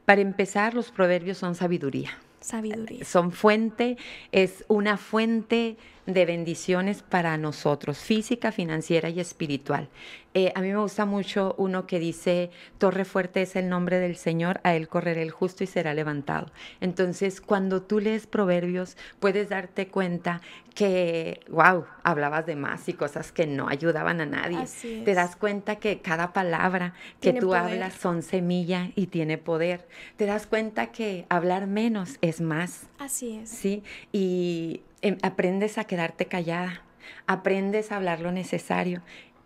[0.06, 2.12] para empezar, los proverbios son sabiduría.
[2.44, 3.06] Sabiduría.
[3.06, 3.98] Son fuente,
[4.32, 9.90] es una fuente de bendiciones para nosotros, física, financiera y espiritual.
[10.36, 14.16] Eh, a mí me gusta mucho uno que dice, Torre fuerte es el nombre del
[14.16, 16.48] Señor, a él correrá el justo y será levantado.
[16.82, 20.42] Entonces, cuando tú lees proverbios, puedes darte cuenta
[20.74, 24.66] que, wow, hablabas de más y cosas que no ayudaban a nadie.
[25.06, 27.62] Te das cuenta que cada palabra que Tiene tú poder.
[27.62, 29.88] hablas son semilla y tiene poder.
[30.18, 32.88] Te das cuenta que hablar menos es más.
[32.98, 33.50] Así es.
[33.50, 33.84] ¿sí?
[34.12, 36.82] Y em, aprendes a quedarte callada,
[37.28, 39.04] aprendes a hablar lo necesario.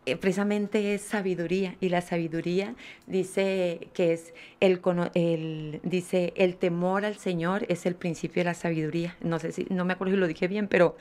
[0.08, 2.76] Eh, precisamente es sabiduría y la sabiduría
[3.08, 4.80] dice que es el,
[5.16, 9.18] el dice el temor al Señor es el principio de la sabiduría.
[9.20, 10.96] No sé si no me acuerdo si lo dije bien pero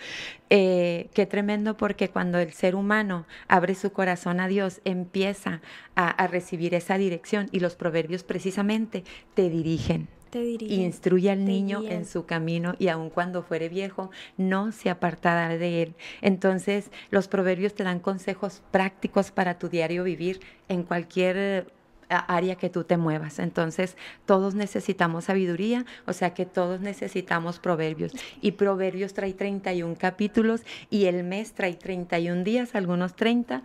[0.51, 5.61] eh, qué tremendo porque cuando el ser humano abre su corazón a Dios empieza
[5.95, 9.05] a recibir esa dirección y los proverbios precisamente
[9.35, 14.11] te dirigen Te dirigen, Instruye al niño en su camino y aun cuando fuere viejo,
[14.37, 15.95] no se apartará de él.
[16.20, 21.64] Entonces, los proverbios te dan consejos prácticos para tu diario vivir en cualquier eh,
[22.09, 23.39] área que tú te muevas.
[23.39, 23.97] Entonces,
[24.27, 28.12] todos necesitamos sabiduría, o sea que todos necesitamos proverbios.
[28.41, 33.62] Y proverbios trae 31 capítulos y el mes trae 31 días, algunos 30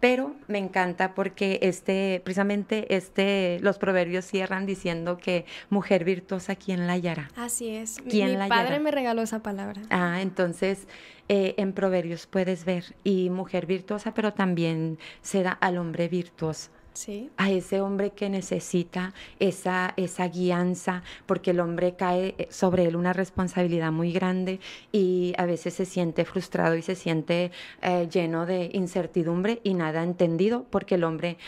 [0.00, 6.86] Pero me encanta porque este, precisamente este, los proverbios cierran diciendo que mujer virtuosa, ¿quién
[6.86, 7.30] la hallará?
[7.36, 7.98] Así es.
[8.08, 8.80] ¿Quién Mi la padre hallará?
[8.80, 9.82] me regaló esa palabra.
[9.90, 10.88] Ah, entonces
[11.28, 16.70] eh, en Proverbios puedes ver y mujer virtuosa, pero también se da al hombre virtuoso.
[16.92, 17.30] Sí.
[17.36, 22.96] A ese hombre que necesita esa, esa guianza, porque el hombre cae eh, sobre él
[22.96, 24.60] una responsabilidad muy grande
[24.92, 30.02] y a veces se siente frustrado y se siente eh, lleno de incertidumbre y nada
[30.02, 31.38] entendido, porque el hombre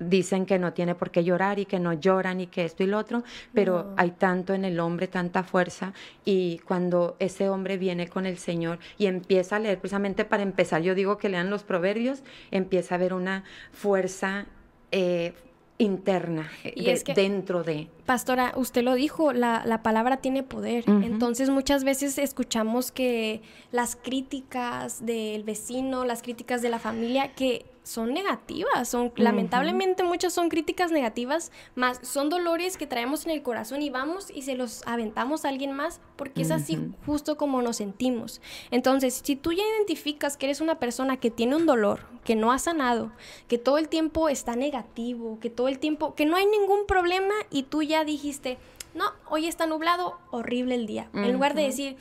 [0.00, 2.86] dicen que no tiene por qué llorar y que no lloran y que esto y
[2.86, 3.22] lo otro,
[3.52, 3.94] pero No.
[3.96, 5.92] hay tanto en el hombre, tanta fuerza
[6.24, 10.82] y cuando ese hombre viene con el Señor y empieza a leer, precisamente para empezar,
[10.82, 14.46] yo digo que lean los proverbios, empieza a ver una fuerza
[14.92, 15.34] eh,
[15.80, 17.88] interna Y de- es que- dentro de...
[18.04, 20.82] Pastora, usted lo dijo, la, la palabra tiene poder.
[20.88, 27.64] Entonces muchas veces escuchamos que las críticas del vecino, las críticas de la familia, que
[27.88, 33.42] son negativas, son lamentablemente muchas son críticas negativas, más son dolores que traemos en el
[33.42, 37.62] corazón y vamos y se los aventamos a alguien más porque es así justo como
[37.62, 38.42] nos sentimos.
[38.70, 42.52] Entonces, si tú ya identificas que eres una persona que tiene un dolor, que no
[42.52, 43.10] ha sanado,
[43.48, 47.32] que todo el tiempo está negativo, que todo el tiempo, que no hay ningún problema
[47.50, 48.58] y tú ya dijiste,
[48.94, 51.08] no, hoy está nublado, horrible el día.
[51.14, 51.96] En lugar de decir,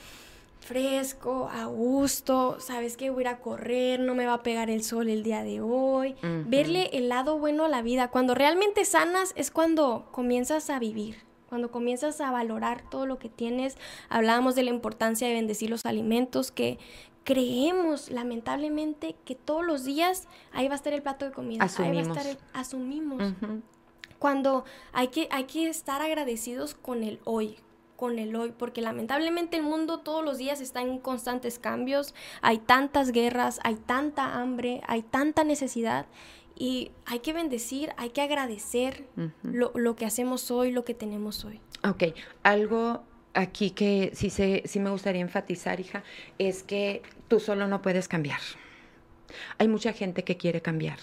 [0.68, 4.70] fresco, a gusto, sabes que voy a ir a correr, no me va a pegar
[4.70, 6.16] el sol el día de hoy,
[6.46, 8.10] verle el lado bueno a la vida.
[8.10, 11.16] Cuando realmente sanas es cuando comienzas a vivir,
[11.50, 13.78] cuando comienzas a valorar todo lo que tienes.
[14.10, 16.78] Hablábamos de la importancia de bendecir los alimentos, que
[17.24, 21.70] creemos lamentablemente que todos los días ahí va a estar el plato de comida, ahí
[21.70, 22.18] va a Asumimos.
[22.18, 23.34] estar el- asumimos
[24.20, 27.58] cuando hay que, hay que estar agradecidos con el hoy,
[27.98, 32.60] con el hoy, porque lamentablemente el mundo todos los días está en constantes cambios, hay
[32.60, 36.06] tantas guerras, hay tanta hambre, hay tanta necesidad
[36.56, 39.08] y hay que bendecir, hay que agradecer
[39.44, 41.60] lo, lo que hacemos hoy, lo que tenemos hoy.
[41.84, 46.04] Ok, algo aquí que sí, se, sí me gustaría enfatizar, hija,
[46.38, 48.40] es que tú solo no puedes cambiar.
[49.58, 51.00] Hay mucha gente que quiere cambiar.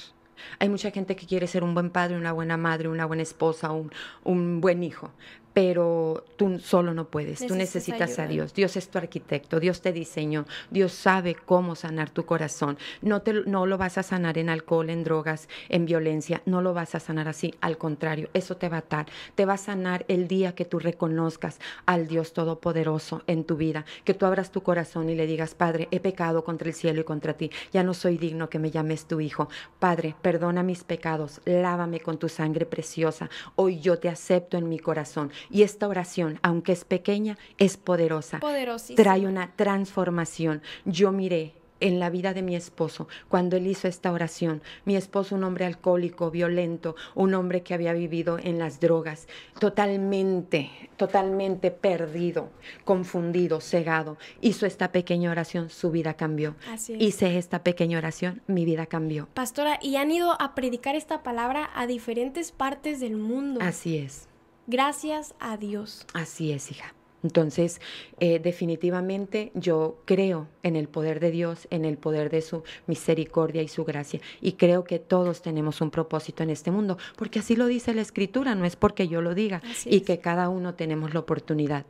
[0.59, 3.71] Hay mucha gente que quiere ser un buen padre, una buena madre, una buena esposa,
[3.71, 3.93] un,
[4.25, 5.13] un buen hijo.
[5.55, 8.27] Pero tú solo no puedes, tú Necesitas a.
[8.27, 8.53] Dios.
[8.55, 12.77] Dios es tu arquitecto, Dios te diseñó, Dios sabe cómo sanar tu corazón.
[13.03, 16.75] No, te, no lo vas a sanar en alcohol, en drogas, en violencia, no lo
[16.75, 17.55] vas a sanar así.
[17.61, 19.07] Al contrario, eso te va a atar.
[19.35, 23.85] Te va a sanar el día que tú reconozcas al Dios Todopoderoso en tu vida,
[24.05, 27.05] que tú abras tu corazón y le digas, Padre, he pecado contra el cielo y
[27.05, 29.49] contra ti, ya no soy digno que me llames tu hijo.
[29.79, 33.31] Padre, perdona mis pecados, lávame con tu sangre preciosa.
[33.55, 35.31] Hoy yo te acepto en mi corazón.
[35.51, 38.41] Y esta oración, aunque es pequeña, es poderosa.
[38.41, 38.97] Poderosísima.
[38.97, 40.63] Trae una transformación.
[40.85, 44.63] Yo miré en la vida de mi esposo cuando él hizo esta oración.
[44.85, 49.29] Mi esposo, un hombre alcohólico, violento, un hombre que había vivido en las drogas,
[49.59, 52.49] totalmente, totalmente perdido,
[52.85, 54.17] confundido, cegado.
[54.41, 56.55] Hizo esta pequeña oración, su vida cambió.
[56.71, 57.03] Así es.
[57.03, 59.29] Hice esta pequeña oración, mi vida cambió.
[59.35, 63.61] Pastora, y han ido a predicar esta palabra a diferentes partes del mundo.
[63.63, 64.29] Así es.
[64.67, 66.07] Gracias a Dios.
[66.15, 66.95] Así es, hija.
[67.23, 67.81] Entonces,
[68.21, 73.63] eh, definitivamente yo creo en el poder de Dios, en el poder de su misericordia
[73.63, 74.21] y su gracia.
[74.43, 78.03] Y creo que todos tenemos un propósito en este mundo, porque así lo dice la
[78.03, 80.03] Escritura, no es porque yo lo diga, Así y es.
[80.03, 81.87] que cada uno tenemos la oportunidad.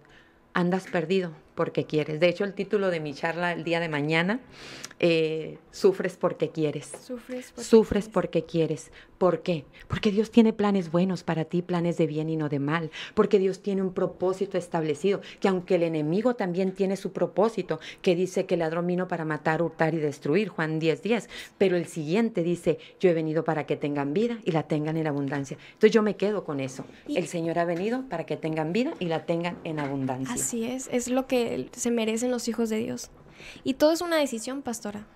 [0.53, 2.21] Andas perdido porque quieres.
[2.21, 4.41] De hecho, el título de mi charla el día de mañana,
[5.01, 6.87] eh, sufres porque quieres.
[7.05, 8.91] Sufres porque Sufres porque quieres.
[9.19, 9.65] ¿Por qué?
[9.89, 12.91] Porque Dios tiene planes buenos para ti, planes de bien y no de mal.
[13.15, 18.15] Porque Dios tiene un propósito establecido, que aunque el enemigo también tiene su propósito, que
[18.17, 21.29] dice que el ladrón vino para matar, hurtar y destruir, Juan 10, 10.
[21.59, 25.07] Pero el siguiente dice, yo he venido para que tengan vida y la tengan en
[25.07, 25.57] abundancia.
[25.69, 26.85] Entonces yo me quedo con eso.
[27.07, 30.35] Y- El Señor ha venido para que tengan vida y la tengan en abundancia.
[30.35, 33.11] Así es, es lo que se merecen los hijos de Dios.
[33.63, 35.07] Y todo es una decisión, pastora.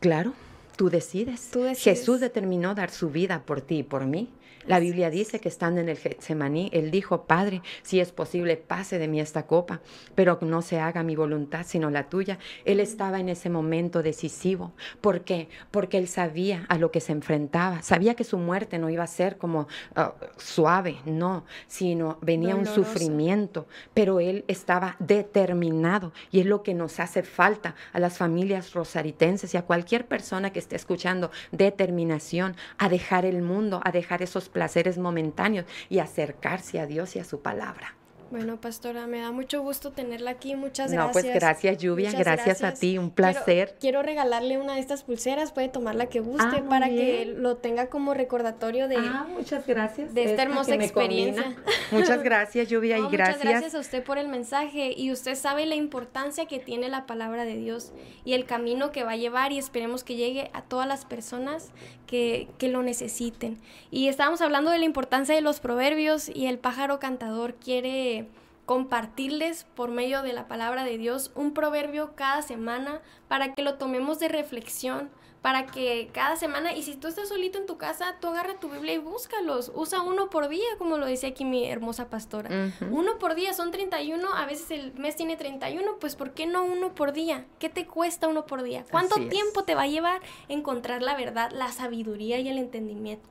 [0.00, 0.32] Claro,
[0.76, 1.50] tú decides.
[1.50, 1.84] Tú decides.
[1.84, 4.30] Jesús determinó dar su vida por ti y por mí.
[4.66, 8.98] La Biblia dice que estando en el Getsemaní, Él dijo, Padre, si es posible, pase
[8.98, 9.80] de mí esta copa,
[10.14, 12.38] pero no se haga mi voluntad, sino la tuya.
[12.64, 14.72] Él estaba en ese momento decisivo.
[15.00, 15.48] ¿Por qué?
[15.70, 17.82] Porque Él sabía a lo que se enfrentaba.
[17.82, 22.66] Sabía que su muerte no iba a ser como ah, suave, no, sino venía un
[22.66, 28.72] sufrimiento, pero Él estaba determinado y es lo que nos hace falta a las familias
[28.72, 34.22] rosaritenses y a cualquier persona que esté escuchando, determinación a dejar el mundo, a dejar
[34.22, 37.96] esos placeres momentáneos y acercarse a Dios y a su palabra.
[38.32, 40.56] Bueno, pastora, me da mucho gusto tenerla aquí.
[40.56, 41.12] Muchas no, gracias.
[41.22, 42.12] pues gracias, Lluvia.
[42.12, 42.96] Gracias, a ti.
[42.96, 43.76] Un placer.
[43.78, 45.52] Quiero, quiero, regalarle una de estas pulseras.
[45.52, 49.26] Puede tomar la que guste Ah, muy para que lo tenga como recordatorio de, Ah,
[49.30, 50.14] muchas gracias.
[50.14, 51.54] de esta hermosa experiencia.
[51.92, 53.36] Muchas gracias, Lluvia, No, y gracias.
[53.36, 57.04] Muchas gracias a usted por el mensaje y usted sabe la importancia que tiene la
[57.04, 57.92] palabra de Dios
[58.24, 61.68] y el camino que va a llevar y esperemos que llegue a todas las personas
[62.06, 63.58] que, que lo necesiten.
[63.90, 68.21] Y estábamos hablando de la importancia de los proverbios y el pájaro cantador quiere
[68.66, 73.74] compartirles por medio de la palabra de Dios un proverbio cada semana para que lo
[73.74, 75.10] tomemos de reflexión,
[75.42, 78.70] para que cada semana, y si tú estás solito en tu casa, tú agarra tu
[78.70, 82.70] Biblia y búscalos, usa uno por día, como lo decía aquí mi hermosa pastora.
[82.90, 86.64] Uno por día, son 31, a veces el mes tiene 31, pues ¿por qué no
[86.64, 87.44] uno por día?
[87.58, 88.84] ¿Qué te cuesta uno por día?
[88.88, 89.30] ¿Cuánto Así es.
[89.30, 93.28] tiempo te va a llevar encontrar la verdad, la sabiduría y el entendimiento?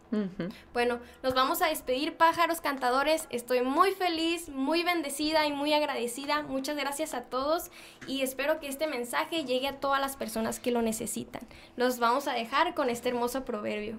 [0.74, 3.28] Bueno, nos vamos a despedir, pájaros cantadores.
[3.30, 6.42] Estoy muy feliz, muy bendecida y muy agradecida.
[6.42, 7.72] Muchas gracias a todos
[8.08, 11.48] y espero que este mensaje llegue a todas las personas que lo necesitan.
[11.78, 13.96] Los vamos a dejar con este hermoso proverbio.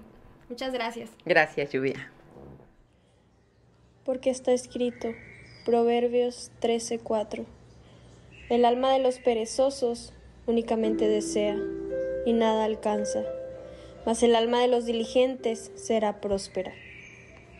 [0.49, 1.09] Muchas gracias.
[1.25, 2.11] Gracias, Lluvia.
[4.03, 5.13] Porque está escrito,
[5.65, 7.45] Proverbios 13:4.
[8.49, 10.13] El alma de los perezosos
[10.45, 11.57] únicamente desea
[12.25, 13.23] y nada alcanza,
[14.05, 16.73] mas el alma de los diligentes será próspera.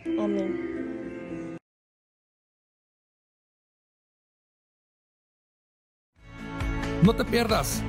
[0.04, 1.56] Amén.
[7.02, 7.82] No te pierdas